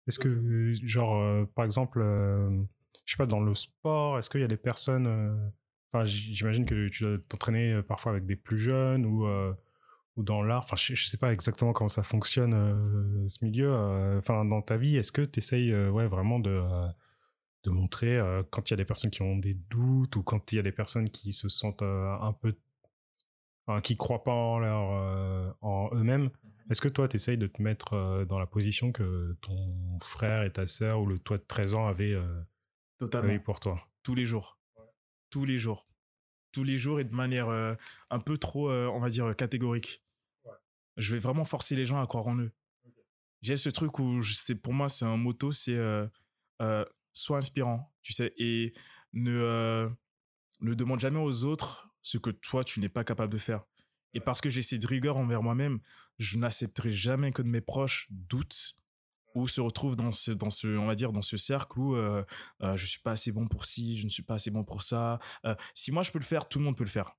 Est-ce 0.06 0.18
que, 0.18 0.28
euh, 0.28 0.74
genre, 0.84 1.16
euh, 1.16 1.44
par 1.54 1.64
exemple, 1.64 2.00
euh, 2.02 2.50
sais 3.16 3.18
pas, 3.18 3.26
dans 3.26 3.40
le 3.40 3.54
sport, 3.54 4.18
est-ce 4.18 4.30
qu'il 4.30 4.40
y 4.40 4.44
a 4.44 4.48
des 4.48 4.56
personnes. 4.56 5.06
euh, 5.06 5.48
Enfin, 5.92 6.04
j'imagine 6.04 6.64
que 6.64 6.88
tu 6.88 7.04
dois 7.04 7.18
t'entraîner 7.28 7.72
euh, 7.74 7.82
parfois 7.82 8.10
avec 8.10 8.26
des 8.26 8.34
plus 8.34 8.58
jeunes 8.58 9.06
ou, 9.06 9.26
euh, 9.28 9.54
ou 10.16 10.24
dans 10.24 10.42
l'art. 10.42 10.64
Enfin, 10.64 10.74
je, 10.76 10.96
je 10.96 11.06
sais 11.06 11.18
pas 11.18 11.32
exactement 11.32 11.72
comment 11.72 11.86
ça 11.86 12.02
fonctionne, 12.02 12.52
euh, 12.52 13.28
ce 13.28 13.44
milieu. 13.44 13.72
Enfin, 14.18 14.44
dans 14.44 14.60
ta 14.60 14.76
vie, 14.76 14.96
est-ce 14.96 15.12
que 15.12 15.22
tu 15.22 15.38
essayes 15.38 15.72
ouais, 15.72 16.08
vraiment 16.08 16.40
de, 16.40 16.60
de 17.62 17.70
montrer 17.70 18.18
quand 18.50 18.68
il 18.68 18.72
y 18.72 18.74
a 18.74 18.76
des 18.76 18.84
personnes 18.84 19.10
qui 19.12 19.22
ont 19.22 19.36
des 19.36 19.54
doutes 19.54 20.16
ou 20.16 20.24
quand 20.24 20.50
il 20.52 20.56
y 20.56 20.58
a 20.58 20.62
des 20.62 20.72
personnes 20.72 21.10
qui 21.10 21.32
se 21.32 21.48
sentent 21.48 21.82
un 21.82 22.32
peu. 22.40 22.56
Enfin, 23.66 23.80
qui 23.80 23.96
croient 23.96 24.24
pas 24.24 24.32
en, 24.32 24.58
leur, 24.58 25.56
en 25.62 25.90
eux-mêmes 25.94 26.30
est-ce 26.70 26.80
que 26.80 26.88
toi, 26.88 27.08
tu 27.08 27.16
essayes 27.16 27.36
de 27.36 27.46
te 27.46 27.60
mettre 27.60 28.24
dans 28.26 28.38
la 28.38 28.46
position 28.46 28.90
que 28.90 29.36
ton 29.42 29.98
frère 30.00 30.44
et 30.44 30.50
ta 30.50 30.66
sœur 30.66 31.00
ou 31.02 31.06
le 31.06 31.18
toi 31.18 31.36
de 31.36 31.42
13 31.46 31.74
ans 31.74 31.86
avaient, 31.86 32.14
euh, 32.14 32.40
Totalement. 32.98 33.28
avaient 33.28 33.38
pour 33.40 33.60
toi 33.60 33.86
tous 34.02 34.14
les 34.14 34.24
jours. 34.24 34.58
Tous 35.30 35.44
les 35.44 35.58
jours. 35.58 35.88
Tous 36.52 36.62
les 36.64 36.78
jours 36.78 37.00
et 37.00 37.04
de 37.04 37.14
manière 37.14 37.48
euh, 37.48 37.74
un 38.10 38.20
peu 38.20 38.38
trop, 38.38 38.70
euh, 38.70 38.86
on 38.88 39.00
va 39.00 39.08
dire, 39.08 39.26
euh, 39.26 39.34
catégorique. 39.34 40.02
Je 40.96 41.12
vais 41.12 41.18
vraiment 41.18 41.44
forcer 41.44 41.74
les 41.74 41.86
gens 41.86 42.00
à 42.00 42.06
croire 42.06 42.26
en 42.28 42.36
eux. 42.38 42.52
J'ai 43.42 43.56
ce 43.56 43.68
truc 43.68 43.98
où, 43.98 44.20
je- 44.22 44.34
c'est 44.34 44.54
pour 44.54 44.72
moi, 44.72 44.88
c'est 44.88 45.04
un 45.04 45.16
motto, 45.16 45.50
c'est 45.52 45.74
euh, 45.74 46.06
euh, 46.62 46.84
sois 47.12 47.38
inspirant, 47.38 47.92
tu 48.02 48.12
sais, 48.12 48.32
et 48.38 48.72
ne, 49.12 49.32
euh, 49.32 49.90
ne 50.60 50.74
demande 50.74 51.00
jamais 51.00 51.18
aux 51.20 51.44
autres 51.44 51.88
ce 52.02 52.18
que 52.18 52.30
toi, 52.30 52.62
tu 52.62 52.78
n'es 52.80 52.88
pas 52.88 53.02
capable 53.04 53.32
de 53.32 53.38
faire. 53.38 53.64
Et 54.12 54.20
parce 54.20 54.40
que 54.40 54.48
j'ai 54.48 54.62
cette 54.62 54.84
rigueur 54.84 55.16
envers 55.16 55.42
moi-même, 55.42 55.80
je 56.18 56.38
n'accepterai 56.38 56.92
jamais 56.92 57.32
que 57.32 57.42
de 57.42 57.48
mes 57.48 57.60
proches 57.60 58.06
doutent 58.10 58.76
ou 59.34 59.48
se 59.48 59.60
retrouvent 59.60 59.96
dans 59.96 60.12
ce, 60.12 60.30
dans 60.30 60.50
ce, 60.50 60.66
on 60.78 60.86
va 60.86 60.94
dire, 60.94 61.12
dans 61.12 61.22
ce 61.22 61.36
cercle 61.36 61.78
où 61.78 61.94
euh, 61.96 62.24
euh, 62.62 62.76
je 62.76 62.86
suis 62.86 63.00
pas 63.00 63.12
assez 63.12 63.32
bon 63.32 63.46
pour 63.46 63.64
ci, 63.64 63.98
je 63.98 64.04
ne 64.04 64.08
suis 64.10 64.22
pas 64.22 64.34
assez 64.34 64.50
bon 64.50 64.64
pour 64.64 64.82
ça. 64.82 65.18
Euh, 65.44 65.54
si 65.74 65.92
moi 65.92 66.02
je 66.02 66.10
peux 66.12 66.18
le 66.18 66.24
faire, 66.24 66.48
tout 66.48 66.58
le 66.58 66.64
monde 66.64 66.76
peut 66.76 66.84
le 66.84 66.90
faire. 66.90 67.12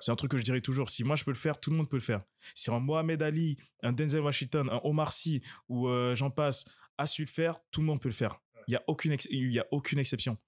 C'est 0.00 0.10
un 0.10 0.16
truc 0.16 0.30
que 0.30 0.38
je 0.38 0.42
dirais 0.42 0.60
toujours. 0.62 0.88
Si 0.88 1.04
moi 1.04 1.16
je 1.16 1.24
peux 1.24 1.30
le 1.32 1.36
faire, 1.36 1.60
tout 1.60 1.70
le 1.70 1.76
monde 1.76 1.88
peut 1.88 1.96
le 1.96 2.02
faire. 2.02 2.22
Si 2.54 2.70
un 2.70 2.80
Mohamed 2.80 3.22
Ali, 3.22 3.58
un 3.82 3.92
Denzel 3.92 4.22
Washington, 4.22 4.68
un 4.70 4.80
Omar 4.84 5.12
Sy 5.12 5.42
ou 5.68 5.86
euh, 5.86 6.14
j'en 6.14 6.30
passe 6.30 6.64
a 6.98 7.06
su 7.06 7.22
le 7.22 7.28
faire, 7.30 7.58
tout 7.70 7.80
le 7.80 7.86
monde 7.86 8.00
peut 8.00 8.08
le 8.08 8.14
faire. 8.14 8.40
Il 8.68 8.72
y 8.72 8.76
a 8.76 8.82
aucune, 8.86 9.12
ex- 9.12 9.28
il 9.30 9.52
y 9.52 9.58
a 9.58 9.66
aucune 9.70 9.98
exception. 9.98 10.38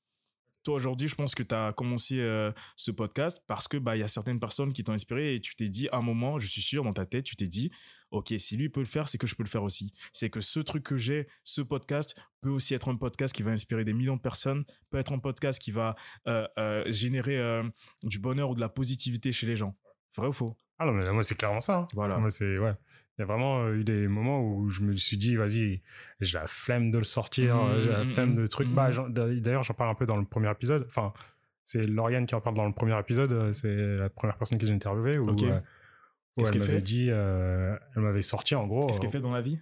Toi 0.65 0.75
aujourd'hui, 0.77 1.09
je 1.09 1.15
pense 1.15 1.35
que 1.35 1.43
tu 1.43 1.55
as 1.55 1.75
commencé 1.75 2.19
euh, 2.21 2.51
ce 2.75 2.91
podcast 2.91 3.43
parce 3.47 3.69
que 3.69 3.77
bah 3.77 3.97
il 3.97 4.01
y 4.01 4.03
a 4.03 4.09
certaines 4.09 4.41
personnes 4.41 4.73
qui 4.73 4.83
t'ont 4.83 4.93
inspiré 4.95 5.35
et 5.35 5.41
tu 5.41 5.55
t'es 5.57 5.69
dit 5.69 5.91
à 5.93 5.99
un 5.99 6.03
moment, 6.03 6.39
je 6.39 6.47
suis 6.47 6.63
sûr 6.63 6.83
dans 6.85 6.95
ta 6.95 7.05
tête, 7.05 7.25
tu 7.25 7.37
t'es 7.37 7.47
dit 7.47 7.71
OK, 8.11 8.33
si 8.39 8.57
lui 8.57 8.71
peut 8.71 8.81
le 8.81 8.87
faire, 8.87 9.07
c'est 9.07 9.19
que 9.19 9.27
je 9.27 9.35
peux 9.35 9.43
le 9.43 9.49
faire 9.49 9.63
aussi. 9.63 9.93
C'est 10.15 10.31
que 10.31 10.41
ce 10.41 10.61
truc 10.61 10.83
que 10.83 10.97
j'ai, 10.97 11.29
ce 11.43 11.61
podcast 11.61 12.19
peut 12.41 12.49
aussi 12.49 12.73
être 12.73 12.89
un 12.89 12.97
podcast 12.97 13.35
qui 13.35 13.43
va 13.43 13.51
inspirer 13.51 13.85
des 13.85 13.93
millions 13.93 14.17
de 14.17 14.23
personnes, 14.23 14.65
peut 14.91 14.99
être 14.99 15.13
un 15.13 15.19
podcast 15.19 15.61
qui 15.61 15.71
va 15.71 15.97
euh, 16.29 16.47
euh, 16.59 16.85
générer 16.91 17.63
du 18.03 18.19
bonheur 18.19 18.49
ou 18.51 18.55
de 18.55 18.61
la 18.61 18.71
positivité 18.71 19.33
chez 19.33 19.47
les 19.47 19.57
gens. 19.57 19.77
Vrai 20.17 20.29
ou 20.29 20.33
faux? 20.33 20.57
Ah 20.79 20.87
non, 20.87 20.93
mais 20.93 21.13
moi, 21.13 21.23
c'est 21.23 21.35
clairement 21.35 21.61
ça. 21.61 21.81
hein. 21.81 21.87
Voilà. 21.93 22.19
Moi, 22.19 22.31
c'est, 22.31 22.59
ouais. 22.59 22.73
Il 23.17 23.21
y 23.21 23.23
a 23.23 23.27
vraiment 23.27 23.61
euh, 23.65 23.77
eu 23.77 23.85
des 23.85 24.09
moments 24.09 24.43
où 24.43 24.69
je 24.69 24.81
me 24.81 24.93
suis 24.97 25.17
dit, 25.17 25.37
vas-y, 25.37 25.83
j'ai 26.21 26.39
la 26.39 26.47
flemme 26.49 26.91
de 26.91 26.99
le 26.99 27.05
sortir, 27.05 27.57
Mhm, 27.57 27.69
euh, 27.69 27.81
j'ai 27.81 27.91
la 27.91 27.99
mhm, 28.05 28.13
flemme 28.13 28.35
de 28.35 28.47
trucs. 28.47 28.69
Bah, 28.69 28.91
d'ailleurs, 29.09 29.63
j'en 29.63 29.75
parle 29.75 29.91
un 29.91 29.95
peu 29.95 30.07
dans 30.07 30.17
le 30.17 30.25
premier 30.25 30.51
épisode. 30.51 30.85
Enfin, 30.89 31.13
c'est 31.65 31.85
Lauriane 31.85 32.27
qui 32.27 32.35
en 32.35 32.41
parle 32.41 32.57
dans 32.57 32.67
le 32.67 32.73
premier 32.73 32.99
épisode. 32.99 33.33
euh, 33.33 33.53
C'est 33.53 33.75
la 33.97 34.09
première 34.11 34.37
personne 34.37 34.59
que 34.59 34.67
j'ai 34.67 34.73
interviewée. 34.73 35.19
Où, 35.19 35.29
Ok. 35.31 35.45
euh, 35.45 35.61
où 36.37 36.47
elle 36.47 36.59
m'avait 36.59 36.83
dit, 36.83 37.07
euh, 37.11 37.77
elle 37.95 38.03
m'avait 38.03 38.21
sorti 38.23 38.57
en 38.57 38.67
gros. 38.67 38.87
Qu'est-ce 38.89 39.01
qu'elle 39.01 39.11
fait 39.11 39.21
dans 39.21 39.33
la 39.33 39.41
vie? 39.41 39.61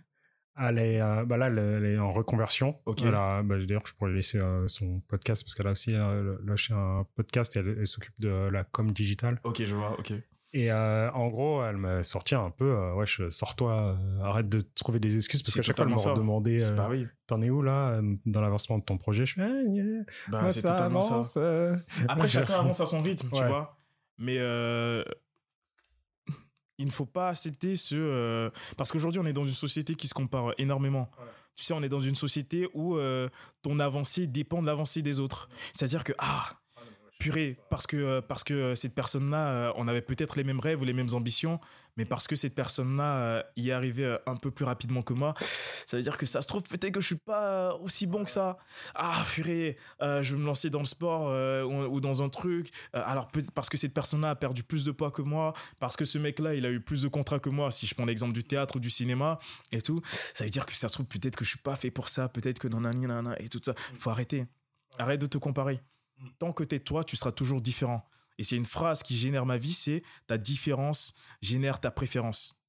Elle 0.59 0.79
est, 0.79 1.01
euh, 1.01 1.25
bah 1.25 1.37
là, 1.39 1.47
elle, 1.49 1.85
est 1.85 1.99
en 1.99 2.13
reconversion. 2.13 2.79
Ok. 2.87 3.03
Elle 3.03 3.15
a- 3.15 3.43
bah, 3.43 3.59
D'ailleurs, 3.59 3.87
je 3.87 3.93
pourrais 3.95 4.13
laisser 4.13 4.39
euh, 4.39 4.67
son 4.69 5.01
podcast 5.01 5.43
parce 5.45 5.55
qu'elle 5.55 5.67
a 5.67 5.73
aussi 5.73 5.95
euh, 5.95 6.37
lâché 6.45 6.73
un 6.75 7.07
podcast 7.17 7.55
et 7.57 7.61
elle, 7.61 7.77
elle 7.81 7.87
s'occupe 7.87 8.19
de 8.19 8.49
la 8.51 8.65
com 8.65 8.91
digitale. 8.91 9.41
Ok, 9.45 9.63
je 9.65 9.75
vois, 9.75 9.99
ok. 9.99 10.13
Et 10.55 10.71
euh, 10.71 11.11
en 11.13 11.29
gros, 11.29 11.65
elle 11.65 11.79
m'a 11.79 12.03
sorti 12.03 12.35
un 12.35 12.51
peu, 12.51 12.67
euh, 12.77 12.95
ouais, 12.95 13.07
je- 13.07 13.31
sors-toi, 13.31 13.97
euh, 13.99 14.21
arrête 14.23 14.49
de 14.51 14.61
trouver 14.61 14.99
des 15.01 15.17
excuses 15.17 15.43
parce 15.43 15.55
qu'à 15.55 15.63
chaque 15.63 15.77
fois, 15.77 15.87
elle 15.87 15.91
m'a 15.91 15.97
demandé, 16.15 16.61
t'en 17.27 17.41
es 17.41 17.49
où 17.49 17.63
là 17.63 17.93
euh, 17.93 18.17
dans 18.27 18.43
l'avancement 18.43 18.77
de 18.77 18.83
ton 18.83 18.99
projet? 18.99 19.25
Je 19.25 19.35
fais, 19.35 19.43
ah, 19.43 19.63
yeah, 19.69 20.05
Bah, 20.29 20.51
c'est 20.51 20.61
totalement 20.63 21.01
ça. 21.01 21.15
avance, 21.15 21.35
euh. 21.39 21.75
Après, 22.07 22.29
chacun 22.29 22.61
avance 22.61 22.81
à 22.81 22.87
son 22.87 23.01
rythme, 23.01 23.31
tu 23.33 23.43
vois. 23.47 23.79
Mais 24.19 24.37
euh, 24.39 25.03
il 26.79 26.87
ne 26.87 26.91
faut 26.91 27.07
pas 27.07 27.31
accepter 27.31 27.77
ce. 27.77 27.95
euh, 27.97 28.51
Parce 28.77 28.91
qu'aujourd'hui, 28.91 29.21
on 29.21 29.27
est 29.27 29.33
dans 29.33 29.45
une 29.47 29.53
société 29.53 29.95
qui 29.95 30.07
se 30.07 30.15
compare 30.15 30.53
énormément. 30.59 31.11
Tu 31.55 31.65
sais, 31.65 31.75
on 31.75 31.83
est 31.83 31.89
dans 31.89 32.01
une 32.01 32.15
société 32.15 32.69
où 32.75 32.97
euh, 32.97 33.29
ton 33.63 33.79
avancée 33.79 34.27
dépend 34.27 34.63
de 34.63 34.67
l'avancée 34.67 35.03
des 35.03 35.21
autres. 35.21 35.49
C'est-à-dire 35.73 36.03
que, 36.03 36.13
ah, 36.19 36.51
purée, 37.23 37.57
parce 37.71 37.87
que, 37.87 37.97
euh, 37.97 38.21
parce 38.21 38.43
que 38.43 38.53
euh, 38.53 38.75
cette 38.75 38.97
personne-là, 38.97 39.49
euh, 39.49 39.73
on 39.77 39.87
avait 39.87 40.03
peut-être 40.03 40.37
les 40.37 40.43
mêmes 40.43 40.59
rêves 40.59 40.81
ou 40.81 40.85
les 40.85 40.93
mêmes 40.93 41.13
ambitions, 41.13 41.61
mais 41.97 42.05
parce 42.05 42.27
que 42.27 42.35
cette 42.35 42.57
personne-là 42.57 43.47
y 43.55 43.69
est 43.69 43.73
arrivée 43.73 44.17
un 44.27 44.35
peu 44.35 44.51
plus 44.51 44.65
rapidement 44.65 45.03
que 45.03 45.13
moi, 45.13 45.35
ça 45.87 45.97
veut 45.97 46.03
dire 46.03 46.19
que 46.19 46.27
ça 46.27 46.43
se 46.43 46.49
trouve 46.49 46.65
peut-être 46.65 46.95
que 46.95 47.01
je 47.01 47.07
suis 47.07 47.19
pas 47.25 47.77
aussi 47.77 48.09
bon 48.09 48.25
que 48.25 48.31
ça. 48.31 48.59
Ah, 48.95 49.25
purée, 49.35 49.77
je 50.01 50.35
vais 50.35 50.41
me 50.41 50.47
lancer 50.47 50.71
dans 50.71 50.79
le 50.79 50.87
sport 50.87 51.27
ou, 51.69 52.01
dans 52.01 52.23
un 52.23 52.31
truc. 52.31 52.71
Alors, 52.95 53.31
parce 53.55 53.69
que 53.69 53.77
cette 53.77 53.93
personne-là 53.93 54.31
a 54.31 54.35
perdu 54.35 54.63
plus 54.63 54.85
de 54.85 54.91
poids 54.91 55.11
que 55.11 55.21
moi, 55.21 55.53
parce 55.81 55.95
que 55.95 56.07
ce 56.07 56.17
mec-là, 56.17 56.55
il 56.55 56.65
a 56.65 56.71
eu 56.71 56.81
plus 56.81 57.03
de 57.03 57.09
contrats 57.09 57.41
que 57.41 57.51
moi, 57.51 57.71
si 57.71 57.87
je 57.87 57.95
prends 57.95 58.07
l'exemple 58.07 58.33
du 58.33 58.43
théâtre 58.43 58.77
ou 58.77 58.81
du 58.81 58.89
cinéma 58.89 59.39
et 59.71 59.83
tout, 59.83 60.01
ça 60.33 60.45
veut 60.45 60.51
dire 60.51 60.65
que 60.65 60.75
ça 60.75 60.89
se 60.89 60.95
trouve 60.95 61.07
peut-être 61.07 61.37
que 61.37 61.45
je 61.45 61.51
suis 61.51 61.59
pas 61.59 61.77
fait 61.77 61.91
pour 61.91 62.09
ça, 62.09 62.31
peut-être 62.31 62.59
que 62.59 62.69
nanani, 62.69 63.07
nanana 63.07 63.39
et 63.39 63.51
tout 63.51 63.61
ça. 63.63 63.75
Faut 63.99 64.09
arrêter. 64.09 64.47
Arrête 64.99 65.21
de 65.21 65.27
te 65.27 65.37
comparer. 65.37 65.83
Tant 66.39 66.53
que 66.53 66.65
t'es 66.65 66.81
toi, 66.81 67.05
tu 67.05 67.17
seras 67.17 67.33
toujours 67.33 67.61
différent. 67.61 68.09
Et 68.39 68.43
c'est 68.43 68.57
une 68.57 68.67
phrase 68.67 69.03
qui 69.03 69.17
génère 69.17 69.47
ma 69.47 69.59
vie, 69.59 69.75
c'est 69.75 70.03
ta 70.27 70.39
différence 70.39 71.15
génère 71.43 71.81
ta 71.81 71.91
préférence. 71.91 72.63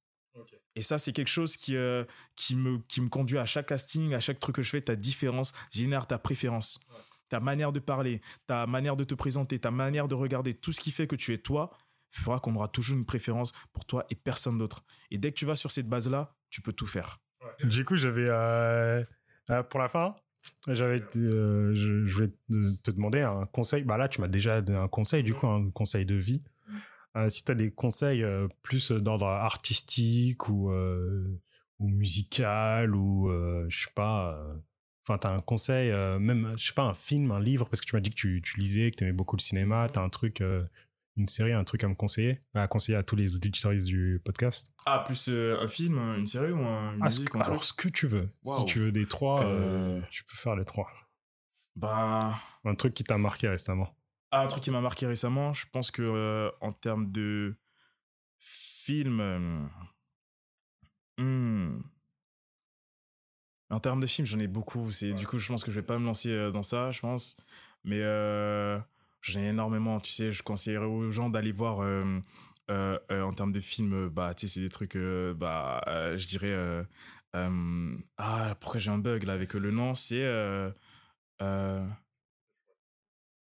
Et 0.76 0.82
ça, 0.82 0.98
c'est 0.98 1.12
quelque 1.12 1.28
chose 1.28 1.56
qui, 1.56 1.76
euh, 1.76 2.04
qui, 2.34 2.56
me, 2.56 2.78
qui 2.88 3.00
me 3.00 3.08
conduit 3.08 3.38
à 3.38 3.46
chaque 3.46 3.66
casting, 3.66 4.12
à 4.12 4.20
chaque 4.20 4.40
truc 4.40 4.56
que 4.56 4.62
je 4.62 4.70
fais. 4.70 4.80
Ta 4.80 4.96
différence 4.96 5.52
génère 5.70 6.06
ta 6.06 6.18
préférence. 6.18 6.80
Ta 7.28 7.40
manière 7.40 7.72
de 7.72 7.78
parler, 7.78 8.20
ta 8.46 8.66
manière 8.66 8.96
de 8.96 9.04
te 9.04 9.14
présenter, 9.14 9.58
ta 9.58 9.70
manière 9.70 10.08
de 10.08 10.14
regarder, 10.14 10.54
tout 10.54 10.72
ce 10.72 10.80
qui 10.80 10.90
fait 10.90 11.06
que 11.06 11.16
tu 11.16 11.32
es 11.32 11.38
toi, 11.38 11.70
fera 12.10 12.40
qu'on 12.40 12.54
aura 12.54 12.68
toujours 12.68 12.96
une 12.96 13.06
préférence 13.06 13.52
pour 13.72 13.84
toi 13.84 14.04
et 14.10 14.14
personne 14.14 14.58
d'autre. 14.58 14.84
Et 15.10 15.18
dès 15.18 15.32
que 15.32 15.36
tu 15.36 15.46
vas 15.46 15.54
sur 15.54 15.70
cette 15.70 15.88
base-là, 15.88 16.36
tu 16.50 16.60
peux 16.60 16.72
tout 16.72 16.86
faire. 16.86 17.18
Du 17.62 17.84
coup, 17.84 17.96
j'avais 17.96 18.28
euh, 18.28 19.04
euh, 19.50 19.62
pour 19.62 19.80
la 19.80 19.88
fin, 19.88 20.16
j'avais 20.68 21.02
euh, 21.16 21.74
je, 21.74 22.06
je 22.06 22.14
voulais 22.14 22.30
te, 22.82 22.90
demander 22.90 23.20
un 23.20 23.46
conseil. 23.46 23.84
Bah 23.84 23.96
là, 23.96 24.08
tu 24.08 24.20
m'as 24.20 24.28
déjà 24.28 24.60
donné 24.60 24.78
un 24.78 24.88
conseil, 24.88 25.22
du 25.22 25.34
coup, 25.34 25.46
un 25.46 25.70
conseil 25.70 26.06
de 26.06 26.14
vie. 26.14 26.42
Euh, 27.16 27.28
si 27.28 27.44
tu 27.44 27.52
as 27.52 27.54
des 27.54 27.70
conseils 27.70 28.24
euh, 28.24 28.48
plus 28.62 28.90
d'ordre 28.90 29.26
artistique 29.26 30.48
ou 30.48 30.72
ou 31.80 31.88
musical 31.88 32.94
ou 32.94 33.30
je 33.68 33.84
sais 33.84 33.92
pas. 33.94 34.40
Enfin, 35.06 35.18
t'as 35.18 35.34
un 35.34 35.40
conseil, 35.40 35.92
même, 36.18 36.54
je 36.56 36.68
sais 36.68 36.72
pas, 36.72 36.84
un 36.84 36.94
film, 36.94 37.30
un 37.30 37.40
livre, 37.40 37.68
parce 37.68 37.82
que 37.82 37.86
tu 37.86 37.94
m'as 37.94 38.00
dit 38.00 38.08
que 38.08 38.14
tu, 38.14 38.40
tu 38.42 38.58
lisais, 38.58 38.90
que 38.90 38.96
t'aimais 38.96 39.12
beaucoup 39.12 39.36
le 39.36 39.42
cinéma. 39.42 39.86
T'as 39.92 40.02
un 40.02 40.08
truc, 40.08 40.42
une 41.16 41.28
série, 41.28 41.52
un 41.52 41.62
truc 41.64 41.84
à 41.84 41.88
me 41.88 41.94
conseiller, 41.94 42.40
à 42.54 42.66
conseiller 42.66 42.98
à 42.98 43.02
tous 43.02 43.14
les 43.16 43.36
auditoristes 43.36 43.86
du 43.86 44.20
podcast. 44.24 44.72
Ah, 44.84 44.98
plus 45.06 45.28
euh, 45.28 45.58
un 45.60 45.68
film, 45.68 45.96
une 46.18 46.26
série 46.26 46.50
ou 46.52 46.58
un, 46.64 46.94
une 46.94 47.02
Ah, 47.02 47.10
ce 47.10 47.18
musique 47.20 47.30
truc? 47.30 47.42
alors, 47.42 47.62
ce 47.62 47.72
que 47.72 47.88
tu 47.88 48.06
veux. 48.06 48.28
Si 48.44 48.64
tu 48.64 48.80
veux 48.80 48.92
des 48.92 49.06
trois, 49.06 49.44
euh, 49.44 50.00
Euh. 50.00 50.02
tu 50.10 50.24
peux 50.24 50.36
faire 50.36 50.56
les 50.56 50.64
trois. 50.64 50.90
Bah. 51.76 52.34
Un 52.64 52.74
truc 52.74 52.94
qui 52.94 53.04
t'a 53.04 53.18
marqué 53.18 53.48
récemment. 53.48 53.96
Ah, 54.30 54.42
un 54.42 54.46
truc 54.48 54.62
qui 54.64 54.70
m'a 54.70 54.80
marqué 54.80 55.06
récemment, 55.06 55.52
je 55.52 55.66
pense 55.72 55.90
que 55.92 56.50
en 56.60 56.72
termes 56.72 57.10
de 57.12 57.56
film, 58.38 59.68
hmm. 61.18 61.80
en 63.70 63.80
termes 63.80 64.00
de 64.00 64.06
film, 64.06 64.26
j'en 64.26 64.40
ai 64.40 64.48
beaucoup. 64.48 64.90
C'est 64.90 65.12
du 65.12 65.26
coup, 65.28 65.38
je 65.38 65.46
pense 65.48 65.62
que 65.62 65.70
je 65.70 65.78
vais 65.78 65.86
pas 65.86 65.98
me 65.98 66.04
lancer 66.06 66.50
dans 66.52 66.64
ça, 66.64 66.90
je 66.90 67.00
pense. 67.00 67.36
Mais 67.84 68.00
j'en 69.32 69.40
ai 69.40 69.48
énormément. 69.48 70.00
Tu 70.00 70.12
sais, 70.12 70.32
je 70.32 70.42
conseillerais 70.42 70.86
aux 70.86 71.10
gens 71.10 71.30
d'aller 71.30 71.52
voir. 71.52 71.80
euh, 71.80 72.20
euh, 72.70 72.98
euh, 73.12 73.22
en 73.22 73.32
termes 73.34 73.52
de 73.52 73.60
films, 73.60 74.08
bah, 74.08 74.32
tu 74.34 74.46
sais, 74.46 74.54
c'est 74.54 74.60
des 74.60 74.70
trucs, 74.70 74.96
bah, 74.96 75.82
je 76.16 76.26
dirais. 76.26 76.86
ah, 78.18 78.54
pourquoi 78.60 78.78
j'ai 78.80 78.90
un 78.90 78.98
bug 78.98 79.24
là 79.24 79.32
avec 79.34 79.54
le 79.54 79.70
nom 79.70 79.94
C'est. 79.94 80.24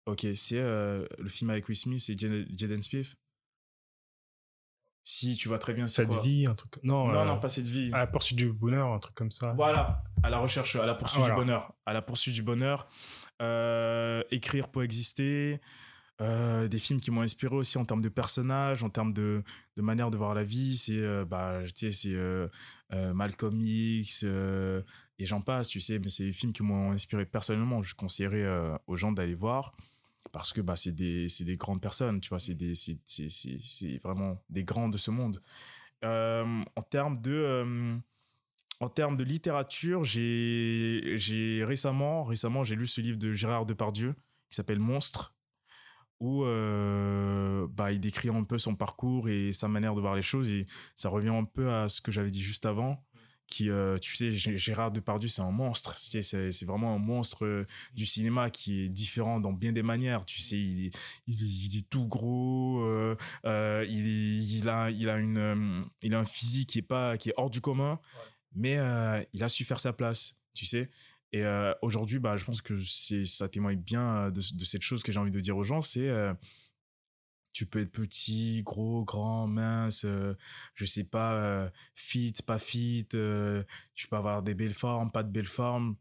Ok, 0.07 0.25
c'est 0.37 0.61
le 0.61 1.29
film 1.29 1.51
avec 1.51 1.69
Will 1.69 1.77
Smith, 1.77 2.01
c'est 2.01 2.17
Jaden 2.19 2.83
Smith. 2.83 3.17
Si, 5.09 5.37
tu 5.37 5.47
vois 5.49 5.61
très 5.61 5.73
bien 5.73 5.87
Cette 5.87 6.09
quoi. 6.09 6.21
vie, 6.21 6.47
un 6.49 6.55
truc. 6.57 6.79
Non, 6.83 7.07
Non, 7.07 7.21
euh, 7.21 7.25
non, 7.25 7.39
pas 7.39 7.49
cette 7.49 7.69
vie. 7.69 7.91
À 7.93 7.99
la 7.99 8.07
poursuite 8.09 8.37
du 8.39 8.53
bonheur, 8.53 8.89
un 8.93 8.99
truc 8.99 9.15
comme 9.15 9.31
ça. 9.31 9.53
Voilà, 9.53 10.03
à 10.25 10.31
la 10.31 10.39
recherche, 10.39 10.75
à 10.75 10.85
la 10.85 10.97
poursuite 10.97 11.21
Ah, 11.23 11.27
voilà. 11.29 11.35
du 11.35 11.41
bonheur. 11.47 11.73
À 11.87 11.93
la 11.93 12.03
poursuite 12.03 12.35
du 12.35 12.43
bonheur. 12.43 12.89
Euh, 13.43 14.23
écrire 14.31 14.69
pour 14.69 14.83
exister. 14.83 15.61
Euh, 16.23 16.67
des 16.67 16.79
films 16.79 16.99
qui 16.99 17.11
m'ont 17.11 17.21
inspiré 17.21 17.55
aussi 17.55 17.77
en 17.77 17.85
termes 17.85 18.01
de 18.01 18.09
personnages, 18.09 18.83
en 18.83 18.89
termes 18.89 19.13
de, 19.13 19.43
de 19.77 19.83
manière 19.83 20.11
de 20.11 20.17
voir 20.17 20.33
la 20.35 20.45
vie. 20.45 20.75
C'est 20.77 20.97
euh, 20.99 21.27
bah, 21.27 21.61
tu 21.67 21.73
sais, 21.75 21.93
c'est 21.93 22.15
euh, 22.15 22.49
Malcolm 23.13 23.63
X 23.63 24.23
et 24.25 25.27
j'en 25.27 25.43
passe, 25.43 25.69
tu 25.69 25.81
sais. 25.81 25.99
Mais 25.99 26.09
c'est 26.09 26.25
des 26.25 26.33
films 26.33 26.55
qui 26.55 26.63
m'ont 26.63 26.93
inspiré 26.93 27.27
personnellement. 27.27 27.83
Je 27.83 27.95
conseillerais 27.95 28.47
aux 28.87 28.97
gens 28.97 29.13
d'aller 29.13 29.35
voir 29.35 29.77
parce 30.33 30.55
que 30.55 30.63
bah, 30.63 30.77
c'est 30.77 30.93
des, 30.93 31.27
des 31.41 31.57
grandes 31.59 31.83
personnes, 31.83 32.21
tu 32.23 32.31
vois. 32.31 32.41
C'est 32.41 32.55
des- 32.55 32.75
c'est- 32.75 33.99
vraiment 34.03 34.43
des 34.49 34.65
grands 34.65 34.89
de 34.89 34.97
ce 34.97 35.11
monde. 35.11 35.43
En 36.03 36.83
termes 36.89 37.21
de... 37.21 37.99
en 38.81 38.89
termes 38.89 39.17
de 39.17 39.25
littérature, 39.25 40.05
j'ai 40.05 41.65
récemment, 41.65 42.27
j'ai 42.65 42.77
lu 42.77 42.87
ce 42.87 43.01
livre 43.01 43.19
de 43.19 43.33
Gérard 43.33 43.67
Depardieu 43.67 44.15
qui 44.51 44.57
s'appelle 44.57 44.79
Monstre, 44.79 45.35
où 46.21 46.45
euh, 46.45 47.67
bah, 47.71 47.93
il 47.93 48.01
décrit 48.01 48.29
un 48.29 48.45
peu 48.45 48.59
son 48.59 48.75
parcours 48.75 49.29
et 49.29 49.53
sa 49.53 49.69
manière 49.69 49.95
de 49.95 50.01
voir 50.01 50.15
les 50.15 50.23
choses 50.23 50.51
et 50.51 50.67
ça 50.95 51.09
revient 51.09 51.29
un 51.29 51.45
peu 51.45 51.73
à 51.73 51.89
ce 51.89 52.01
que 52.01 52.13
j'avais 52.13 52.31
dit 52.31 52.43
juste 52.43 52.67
avant. 52.67 53.03
Qui, 53.49 53.71
euh, 53.71 53.97
tu 53.99 54.17
sais, 54.17 54.33
Gérard 54.33 54.91
Depardieu, 54.91 55.29
c'est 55.29 55.41
un 55.41 55.53
monstre. 55.53 55.97
C'est 55.97 56.65
vraiment 56.65 56.97
un 56.97 56.99
monstre 56.99 57.47
euh, 57.47 57.65
du 57.95 58.05
cinéma 58.05 58.51
qui 58.51 58.81
est 58.83 58.89
différent 58.89 59.39
dans 59.39 59.53
bien 59.53 59.71
des 59.71 59.85
manières. 59.85 60.25
Tu 60.25 60.41
sais, 60.41 60.59
il 60.59 60.87
est, 60.87 61.89
tout 61.89 62.09
gros, 62.09 62.83
il, 63.45 64.69
a, 64.69 64.91
il 64.91 65.09
a 65.09 65.17
une, 65.17 65.87
il 66.03 66.15
a 66.15 66.19
un 66.19 66.25
physique 66.25 66.71
qui 66.71 66.79
est 66.81 66.83
pas, 66.83 67.17
qui 67.17 67.29
est 67.29 67.35
hors 67.37 67.49
du 67.49 67.61
commun 67.61 68.01
mais 68.57 68.79
euh, 68.79 69.23
il 69.35 69.45
a 69.45 69.49
su 69.49 69.65
faire 69.65 69.79
sa 69.79 69.93
place, 69.93 70.41
tu 70.55 70.67
sais. 70.67 70.91
Et 71.33 71.45
euh, 71.45 71.75
aujourd'hui, 71.83 72.19
bah, 72.19 72.37
je 72.37 72.45
pense 72.45 72.63
que 72.63 72.81
ça 72.81 73.49
témoigne 73.49 73.79
bien 73.79 74.27
euh, 74.27 74.31
de, 74.31 74.65
cette 74.65 74.83
chose 74.83 75.03
que 75.03 75.13
j'ai 75.13 75.21
envie 75.21 75.31
de 75.31 75.41
dire 75.41 75.57
aux 75.57 75.65
gens, 75.65 75.83
c'est 75.83 76.11
tu 77.53 77.65
peux 77.65 77.81
être 77.81 77.93
petit, 77.93 78.63
gros, 78.63 79.03
grand, 79.05 79.47
mince, 79.47 80.05
je 80.75 80.85
sais 80.85 81.05
pas, 81.05 81.71
fit, 81.95 82.35
pas 82.47 82.59
fit, 82.59 83.09
tu 83.09 84.09
peux 84.09 84.17
avoir 84.17 84.43
des 84.43 84.55
belles 84.55 84.75
formes, 84.75 85.11
pas 85.11 85.23
de 85.23 85.31
belles 85.31 85.47
formes. 85.47 85.97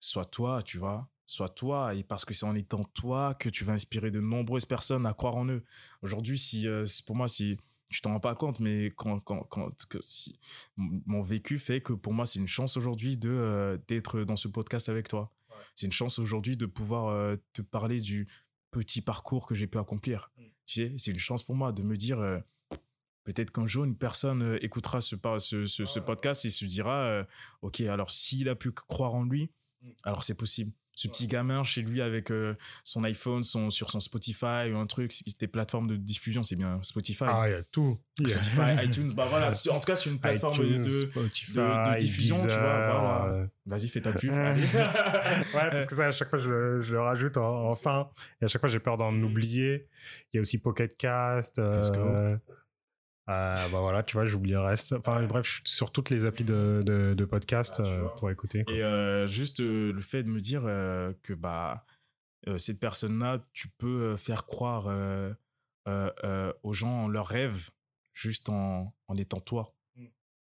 Sois 0.00 0.24
toi, 0.24 0.62
tu 0.62 0.78
vois. 0.78 1.10
Sois 1.26 1.50
toi, 1.50 1.94
et 1.94 2.04
parce 2.04 2.24
que 2.24 2.32
c'est 2.32 2.46
en 2.46 2.54
étant 2.54 2.84
toi 2.84 3.34
que 3.34 3.50
tu 3.50 3.64
vas 3.64 3.74
inspirer 3.74 4.10
de 4.10 4.20
nombreuses 4.20 4.64
personnes 4.64 5.04
à 5.04 5.12
croire 5.12 5.36
en 5.36 5.46
eux. 5.48 5.62
Aujourd'hui, 6.00 6.38
si, 6.38 6.66
pour 7.06 7.16
moi, 7.16 7.28
si 7.28 7.58
tu 7.88 8.00
t'en 8.00 8.12
rends 8.12 8.20
pas 8.20 8.34
compte, 8.34 8.60
mais 8.60 8.92
quand, 8.96 9.18
quand, 9.20 9.44
quand 9.44 9.86
que 9.86 9.98
si, 10.02 10.38
mon 10.76 11.22
vécu 11.22 11.58
fait 11.58 11.80
que 11.80 11.92
pour 11.92 12.12
moi, 12.12 12.26
c'est 12.26 12.38
une 12.38 12.48
chance 12.48 12.76
aujourd'hui 12.76 13.16
de 13.16 13.30
euh, 13.30 13.78
d'être 13.88 14.24
dans 14.24 14.36
ce 14.36 14.48
podcast 14.48 14.88
avec 14.88 15.08
toi. 15.08 15.32
C'est 15.74 15.86
une 15.86 15.92
chance 15.92 16.18
aujourd'hui 16.18 16.56
de 16.56 16.66
pouvoir 16.66 17.08
euh, 17.08 17.36
te 17.52 17.62
parler 17.62 18.00
du 18.00 18.28
petit 18.70 19.00
parcours 19.00 19.46
que 19.46 19.54
j'ai 19.54 19.66
pu 19.66 19.78
accomplir. 19.78 20.30
Tu 20.66 20.74
sais, 20.74 20.94
c'est 20.98 21.10
une 21.10 21.18
chance 21.18 21.42
pour 21.42 21.54
moi 21.54 21.72
de 21.72 21.82
me 21.82 21.96
dire 21.96 22.20
euh, 22.20 22.38
peut-être 23.24 23.50
qu'un 23.50 23.66
jour 23.66 23.84
une 23.84 23.96
personne 23.96 24.58
écoutera 24.60 25.00
ce, 25.00 25.16
ce, 25.38 25.66
ce, 25.66 25.84
ce 25.84 25.98
podcast 25.98 26.44
et 26.44 26.50
se 26.50 26.64
dira 26.66 27.26
ok 27.62 27.80
alors 27.82 28.10
s'il 28.10 28.48
a 28.48 28.54
pu 28.54 28.70
croire 28.72 29.14
en 29.14 29.24
lui, 29.24 29.50
alors 30.02 30.24
c'est 30.24 30.34
possible. 30.34 30.72
Ce 30.98 31.06
petit 31.06 31.28
gamin 31.28 31.62
chez 31.62 31.82
lui 31.82 32.00
avec 32.02 32.32
euh, 32.32 32.56
son 32.82 33.04
iPhone, 33.04 33.44
son, 33.44 33.70
sur 33.70 33.88
son 33.90 34.00
Spotify 34.00 34.68
ou 34.72 34.78
un 34.78 34.86
truc, 34.86 35.12
c'est- 35.12 35.38
des 35.38 35.46
plateformes 35.46 35.86
de 35.86 35.94
diffusion, 35.94 36.42
c'est 36.42 36.56
bien 36.56 36.80
Spotify. 36.82 37.24
Ah, 37.28 37.44
il 37.46 37.52
y 37.52 37.54
a 37.54 37.62
tout. 37.62 38.00
Spotify, 38.18 38.60
iTunes, 38.84 39.12
bah 39.14 39.26
voilà, 39.30 39.48
en 39.50 39.78
tout 39.78 39.86
cas, 39.86 39.94
c'est 39.94 40.10
une 40.10 40.18
plateforme 40.18 40.58
de- 40.58 40.64
iTunes, 40.64 40.82
de, 40.82 40.88
Spotify, 40.88 41.52
de- 41.52 41.94
de 41.94 41.98
diffusion, 42.00 42.36
tu 42.42 42.48
vois, 42.48 42.58
voilà. 42.58 43.24
euh, 43.32 43.46
Vas-y, 43.66 43.88
fais 43.88 44.00
ta 44.00 44.12
pub. 44.12 44.30
Ouais. 44.32 45.70
parce 45.70 45.86
que 45.86 45.94
ça, 45.94 46.06
à 46.06 46.10
chaque 46.10 46.30
fois, 46.30 46.38
je, 46.40 46.50
le- 46.50 46.80
je 46.80 46.94
le 46.94 47.00
rajoute 47.00 47.36
en, 47.36 47.68
en 47.68 47.72
fin. 47.72 48.08
Et 48.40 48.46
à 48.46 48.48
chaque 48.48 48.60
fois, 48.60 48.68
j'ai 48.70 48.80
peur 48.80 48.96
d'en 48.96 49.14
oublier. 49.22 49.86
Il 50.32 50.36
y 50.36 50.38
a 50.38 50.40
aussi 50.40 50.58
Pocket 50.60 50.96
Cast. 50.96 51.58
euh, 51.58 51.76
Let's 51.76 51.92
go. 51.92 52.00
Euh, 53.28 53.52
bah 53.72 53.80
voilà, 53.80 54.02
tu 54.02 54.14
vois, 54.16 54.24
j'oublie 54.24 54.52
le 54.52 54.60
reste. 54.60 54.92
Enfin, 54.94 55.22
bref, 55.26 55.46
je 55.46 55.52
suis 55.52 55.62
sur 55.64 55.90
toutes 55.92 56.10
les 56.10 56.24
applis 56.24 56.44
de, 56.44 56.82
de, 56.84 57.14
de 57.14 57.24
podcast 57.24 57.80
euh, 57.80 58.08
pour 58.18 58.30
écouter. 58.30 58.64
quoi. 58.64 58.74
Et 58.74 58.82
euh, 58.82 59.26
juste 59.26 59.60
euh, 59.60 59.92
le 59.92 60.00
fait 60.00 60.22
de 60.22 60.28
me 60.28 60.40
dire 60.40 60.62
que 61.22 61.34
bah 61.34 61.84
cette 62.56 62.80
personne-là, 62.80 63.44
tu 63.52 63.68
peux 63.68 64.16
faire 64.16 64.46
croire 64.46 64.86
aux 66.62 66.72
gens 66.74 67.08
leurs 67.08 67.26
rêves 67.26 67.70
juste 68.14 68.48
en, 68.48 68.94
en 69.06 69.16
étant 69.16 69.40
toi. 69.40 69.74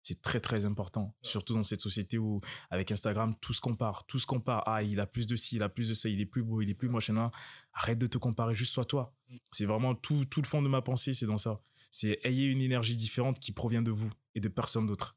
C'est 0.06 0.20
très 0.20 0.38
très 0.38 0.66
important, 0.66 1.16
surtout 1.22 1.54
dans 1.54 1.62
cette 1.62 1.80
société 1.80 2.18
où 2.18 2.42
avec 2.68 2.92
Instagram 2.92 3.34
tout 3.40 3.54
se 3.54 3.62
compare, 3.62 4.04
tout 4.06 4.18
se 4.18 4.26
compare. 4.26 4.62
Ah, 4.66 4.82
il 4.82 5.00
a 5.00 5.06
plus 5.06 5.26
de 5.26 5.34
ci, 5.34 5.56
il 5.56 5.62
a 5.62 5.70
plus 5.70 5.88
de 5.88 5.94
ça, 5.94 6.10
il 6.10 6.20
est 6.20 6.26
plus 6.26 6.42
beau, 6.42 6.60
il 6.60 6.68
est 6.68 6.74
plus 6.74 6.90
machin. 6.90 7.30
Arrête 7.72 7.98
de 7.98 8.06
te 8.06 8.18
comparer, 8.18 8.54
juste 8.54 8.74
sois 8.74 8.84
toi. 8.84 9.14
C'est 9.50 9.64
vraiment 9.64 9.94
tout 9.94 10.26
tout 10.26 10.42
le 10.42 10.46
fond 10.46 10.60
de 10.60 10.68
ma 10.68 10.82
pensée, 10.82 11.14
c'est 11.14 11.24
dans 11.24 11.38
ça. 11.38 11.58
C'est 11.96 12.18
ayez 12.24 12.46
une 12.46 12.60
énergie 12.60 12.96
différente 12.96 13.38
qui 13.38 13.52
provient 13.52 13.80
de 13.80 13.92
vous 13.92 14.10
et 14.34 14.40
de 14.40 14.48
personne 14.48 14.84
d'autre. 14.84 15.16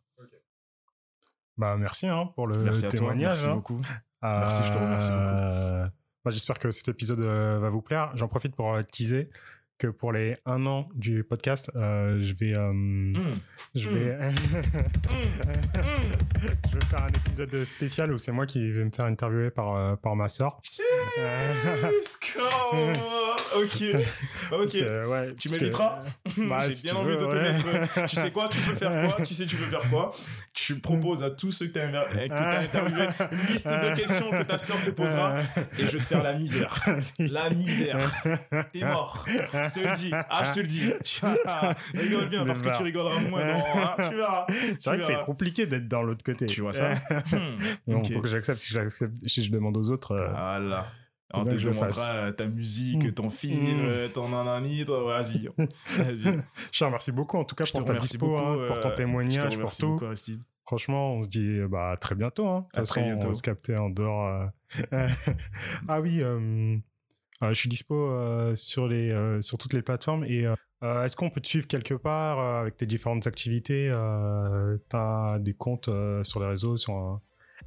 Bah, 1.57 1.75
merci 1.75 2.05
hein, 2.05 2.27
pour 2.35 2.45
le 2.45 2.55
Merci 2.59 2.85
à 2.85 2.89
toi, 2.89 2.99
témoignage. 2.99 3.39
merci 3.39 3.47
hein. 3.47 3.55
beaucoup. 3.55 3.81
Merci, 4.21 4.61
je 4.63 4.71
te 4.71 4.77
remercie 4.77 5.09
beaucoup. 5.09 5.23
Euh, 5.23 5.87
bah, 6.23 6.29
J'espère 6.29 6.59
que 6.59 6.69
cet 6.69 6.89
épisode 6.89 7.21
euh, 7.21 7.57
va 7.57 7.71
vous 7.71 7.81
plaire. 7.81 8.15
J'en 8.15 8.27
profite 8.27 8.55
pour 8.55 8.75
euh, 8.75 8.83
teaser 8.83 9.31
que 9.77 9.87
pour 9.87 10.11
les 10.11 10.33
un 10.45 10.65
an 10.65 10.89
du 10.95 11.23
podcast, 11.23 11.69
euh, 11.75 12.19
je 12.21 12.33
vais, 12.33 12.53
euh, 12.55 12.71
Mmh. 12.73 13.31
je 13.75 13.89
vais, 13.89 14.17
je 16.71 16.77
vais 16.77 16.85
faire 16.89 17.03
un 17.03 17.07
épisode 17.07 17.63
spécial 17.65 18.11
où 18.13 18.17
c'est 18.17 18.31
moi 18.31 18.45
qui 18.45 18.71
vais 18.71 18.85
me 18.85 18.91
faire 18.91 19.05
interviewer 19.05 19.51
par 19.51 19.75
euh, 19.75 19.95
par 19.95 20.15
ma 20.15 20.29
sœur. 20.29 20.59
Ok. 23.55 23.83
Bah, 24.51 24.57
ok. 24.57 24.69
que, 24.75 25.05
ouais, 25.07 25.33
Tu 25.39 25.49
m'inviteras 25.49 25.99
Bah, 26.49 26.63
J'ai 26.67 26.75
si 26.75 26.83
bien 26.83 26.95
envie 26.95 27.11
veux, 27.11 27.17
de 27.17 27.25
te 27.25 27.35
ouais. 27.35 27.79
mettre. 27.79 28.05
Tu 28.09 28.15
sais 28.15 28.31
quoi 28.31 28.49
Tu 28.49 28.59
peux 28.59 28.75
faire 28.75 29.09
quoi 29.15 29.25
Tu 29.25 29.33
sais, 29.33 29.45
tu 29.45 29.55
peux 29.55 29.65
faire 29.65 29.89
quoi 29.89 30.11
Tu 30.53 30.75
proposes 30.79 31.23
à 31.23 31.31
tous 31.31 31.51
ceux 31.51 31.67
que 31.67 31.73
tu 31.73 31.79
as, 31.79 31.87
interviewés 31.87 33.07
une 33.31 33.53
liste 33.53 33.67
de 33.67 33.95
questions 33.95 34.29
que 34.29 34.43
ta 34.43 34.57
sœur 34.57 34.77
te 34.83 34.91
posera 34.91 35.39
et 35.41 35.83
je 35.85 35.85
vais 35.85 35.97
te 35.97 36.03
faire 36.03 36.23
la 36.23 36.33
misère. 36.33 36.77
La 37.19 37.49
misère. 37.49 37.97
T'es 38.73 38.81
mort. 38.81 39.25
Je 39.75 39.81
te 39.81 39.87
le 39.87 39.95
dis. 39.95 40.11
Ah, 40.13 40.43
je 40.45 40.53
te 40.53 40.59
le 40.59 40.67
dis. 40.67 40.93
Tu 41.03 41.21
vas- 41.21 41.75
rigole 41.93 42.29
bien 42.29 42.45
parce 42.45 42.61
que 42.61 42.75
tu 42.75 42.83
rigoleras 42.83 43.19
moins. 43.21 43.45
Non, 43.45 43.63
hein, 43.75 43.95
tu 44.09 44.15
verras. 44.15 44.45
C'est 44.77 44.85
vrai 44.89 44.99
que 44.99 45.05
c'est 45.05 45.19
compliqué 45.21 45.65
d'être 45.67 45.87
dans 45.87 46.03
l'autre 46.03 46.23
côté. 46.23 46.45
Tu 46.45 46.61
vois 46.61 46.73
ça 46.73 46.93
Hmm, 47.31 47.91
Donc, 47.91 48.05
ok. 48.05 48.13
faut 48.13 48.21
que 48.21 48.27
j'accepte. 48.27 48.59
Si 48.59 49.43
je 49.43 49.51
demande 49.51 49.77
aux 49.77 49.89
autres, 49.89 50.11
euh, 50.13 50.27
Voilà. 50.29 50.85
Te 51.33 51.49
que 51.51 51.57
je 51.57 51.69
euh, 51.69 52.31
ta 52.31 52.45
musique, 52.47 53.03
Mm. 53.03 53.11
ton 53.11 53.29
film, 53.29 53.61
Mm. 53.61 53.85
euh, 53.85 54.07
ton 54.07 54.29
nanani. 54.29 54.85
Vas-y. 54.85 55.49
Te 56.71 56.83
remercie 56.85 57.11
beaucoup 57.11 57.37
en 57.37 57.43
tout 57.43 57.53
cas 57.55 57.65
Je 57.65 57.73
pour 57.73 57.83
ta 57.83 57.95
dispo, 57.95 58.27
beaucoup. 58.27 58.39
hein, 58.41 58.65
pour 58.67 58.79
ton 58.79 58.87
je 58.89 58.93
te 58.93 58.97
témoignage, 58.97 59.57
pour 59.59 59.75
tout. 59.75 59.97
beaucoup. 59.99 60.13
Franchement, 60.65 61.13
on 61.15 61.23
se 61.23 61.27
dit 61.27 61.59
bah, 61.69 61.91
à 61.91 61.97
très 61.97 62.15
bientôt. 62.15 62.47
Hein. 62.47 62.65
De 62.73 62.79
toute 62.79 62.87
façon, 62.87 63.01
bientôt. 63.01 63.25
On 63.25 63.29
va 63.29 63.33
se 63.33 63.41
capter 63.41 63.75
en 63.77 63.89
dehors. 63.89 64.49
euh. 64.93 65.07
ah 65.89 65.99
oui, 66.01 66.19
euh, 66.21 66.77
je 67.41 67.53
suis 67.53 67.69
dispo 67.69 67.95
euh, 67.95 68.55
sur, 68.55 68.87
les, 68.87 69.11
euh, 69.11 69.41
sur 69.41 69.57
toutes 69.57 69.73
les 69.73 69.81
plateformes. 69.81 70.23
Et 70.25 70.45
euh, 70.45 70.55
euh, 70.83 71.03
est-ce 71.05 71.15
qu'on 71.15 71.29
peut 71.29 71.41
te 71.41 71.47
suivre 71.47 71.67
quelque 71.67 71.93
part 71.93 72.39
euh, 72.39 72.61
avec 72.61 72.77
tes 72.77 72.85
différentes 72.85 73.25
activités 73.27 73.89
euh, 73.93 74.77
Tu 74.89 74.95
as 74.97 75.37
des 75.39 75.53
comptes 75.53 75.87
euh, 75.89 76.23
sur 76.23 76.39
les 76.39 76.47
réseaux 76.47 76.77
sur 76.77 76.93
un- 76.93 77.21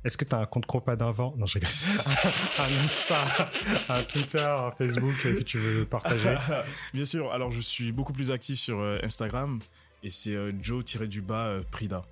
Est-ce 0.04 0.16
que 0.16 0.24
tu 0.24 0.34
as 0.34 0.38
un 0.38 0.46
compte 0.46 0.66
compas 0.66 0.96
d'avant? 0.96 1.34
Non, 1.36 1.46
je 1.46 1.54
rigole. 1.54 1.70
un 2.58 2.84
Insta, 2.84 3.16
un 3.88 4.02
Twitter, 4.02 4.38
un 4.38 4.70
Facebook 4.72 5.14
euh, 5.26 5.38
que 5.38 5.42
tu 5.42 5.58
veux 5.58 5.84
partager? 5.84 6.34
Bien 6.94 7.04
sûr, 7.04 7.32
alors 7.32 7.50
je 7.50 7.60
suis 7.60 7.92
beaucoup 7.92 8.12
plus 8.12 8.30
actif 8.30 8.58
sur 8.58 8.78
euh, 8.80 8.98
Instagram 9.02 9.58
et 10.02 10.10
c'est 10.10 10.34
euh, 10.34 10.52
Joe-du-bas 10.62 11.46
euh, 11.46 11.60
Prida. 11.70 12.02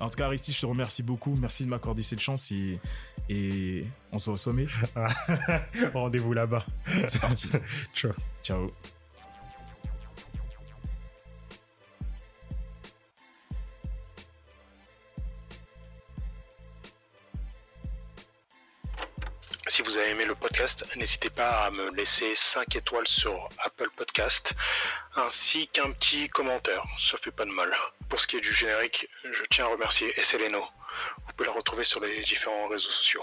En 0.00 0.08
tout 0.08 0.16
cas, 0.16 0.26
Aristide, 0.26 0.54
je 0.54 0.60
te 0.62 0.66
remercie 0.66 1.02
beaucoup. 1.02 1.36
Merci 1.36 1.64
de 1.64 1.68
m'accorder 1.68 2.02
cette 2.02 2.20
chance 2.20 2.50
et, 2.52 2.80
et 3.28 3.82
on 4.12 4.18
se 4.18 4.24
voit 4.24 4.34
au 4.34 4.38
sommet. 4.38 4.66
Rendez-vous 5.94 6.32
là-bas. 6.32 6.64
C'est 7.06 7.20
parti. 7.20 7.48
Ciao. 7.94 8.12
Ciao. 8.42 8.70
Si 19.68 19.82
vous 19.82 19.96
avez 19.96 20.10
aimé 20.10 20.24
le 20.24 20.34
podcast, 20.34 20.84
n'hésitez 20.96 21.30
pas 21.30 21.66
à 21.66 21.70
me 21.70 21.90
laisser 21.94 22.34
5 22.34 22.74
étoiles 22.74 23.06
sur 23.06 23.48
Apple 23.64 23.88
Podcast, 23.96 24.52
ainsi 25.14 25.68
qu'un 25.68 25.92
petit 25.92 26.28
commentaire, 26.28 26.82
ça 26.98 27.18
fait 27.18 27.30
pas 27.30 27.44
de 27.44 27.52
mal. 27.52 27.70
Pour 28.10 28.18
ce 28.18 28.26
qui 28.26 28.36
est 28.36 28.40
du 28.40 28.52
générique, 28.52 29.08
je 29.22 29.44
tiens 29.50 29.66
à 29.66 29.68
remercier 29.68 30.12
Esseleno. 30.18 30.66
Vous 31.26 31.32
pouvez 31.34 31.46
la 31.46 31.54
retrouver 31.54 31.84
sur 31.84 32.00
les 32.00 32.20
différents 32.22 32.66
réseaux 32.66 32.90
sociaux. 32.90 33.22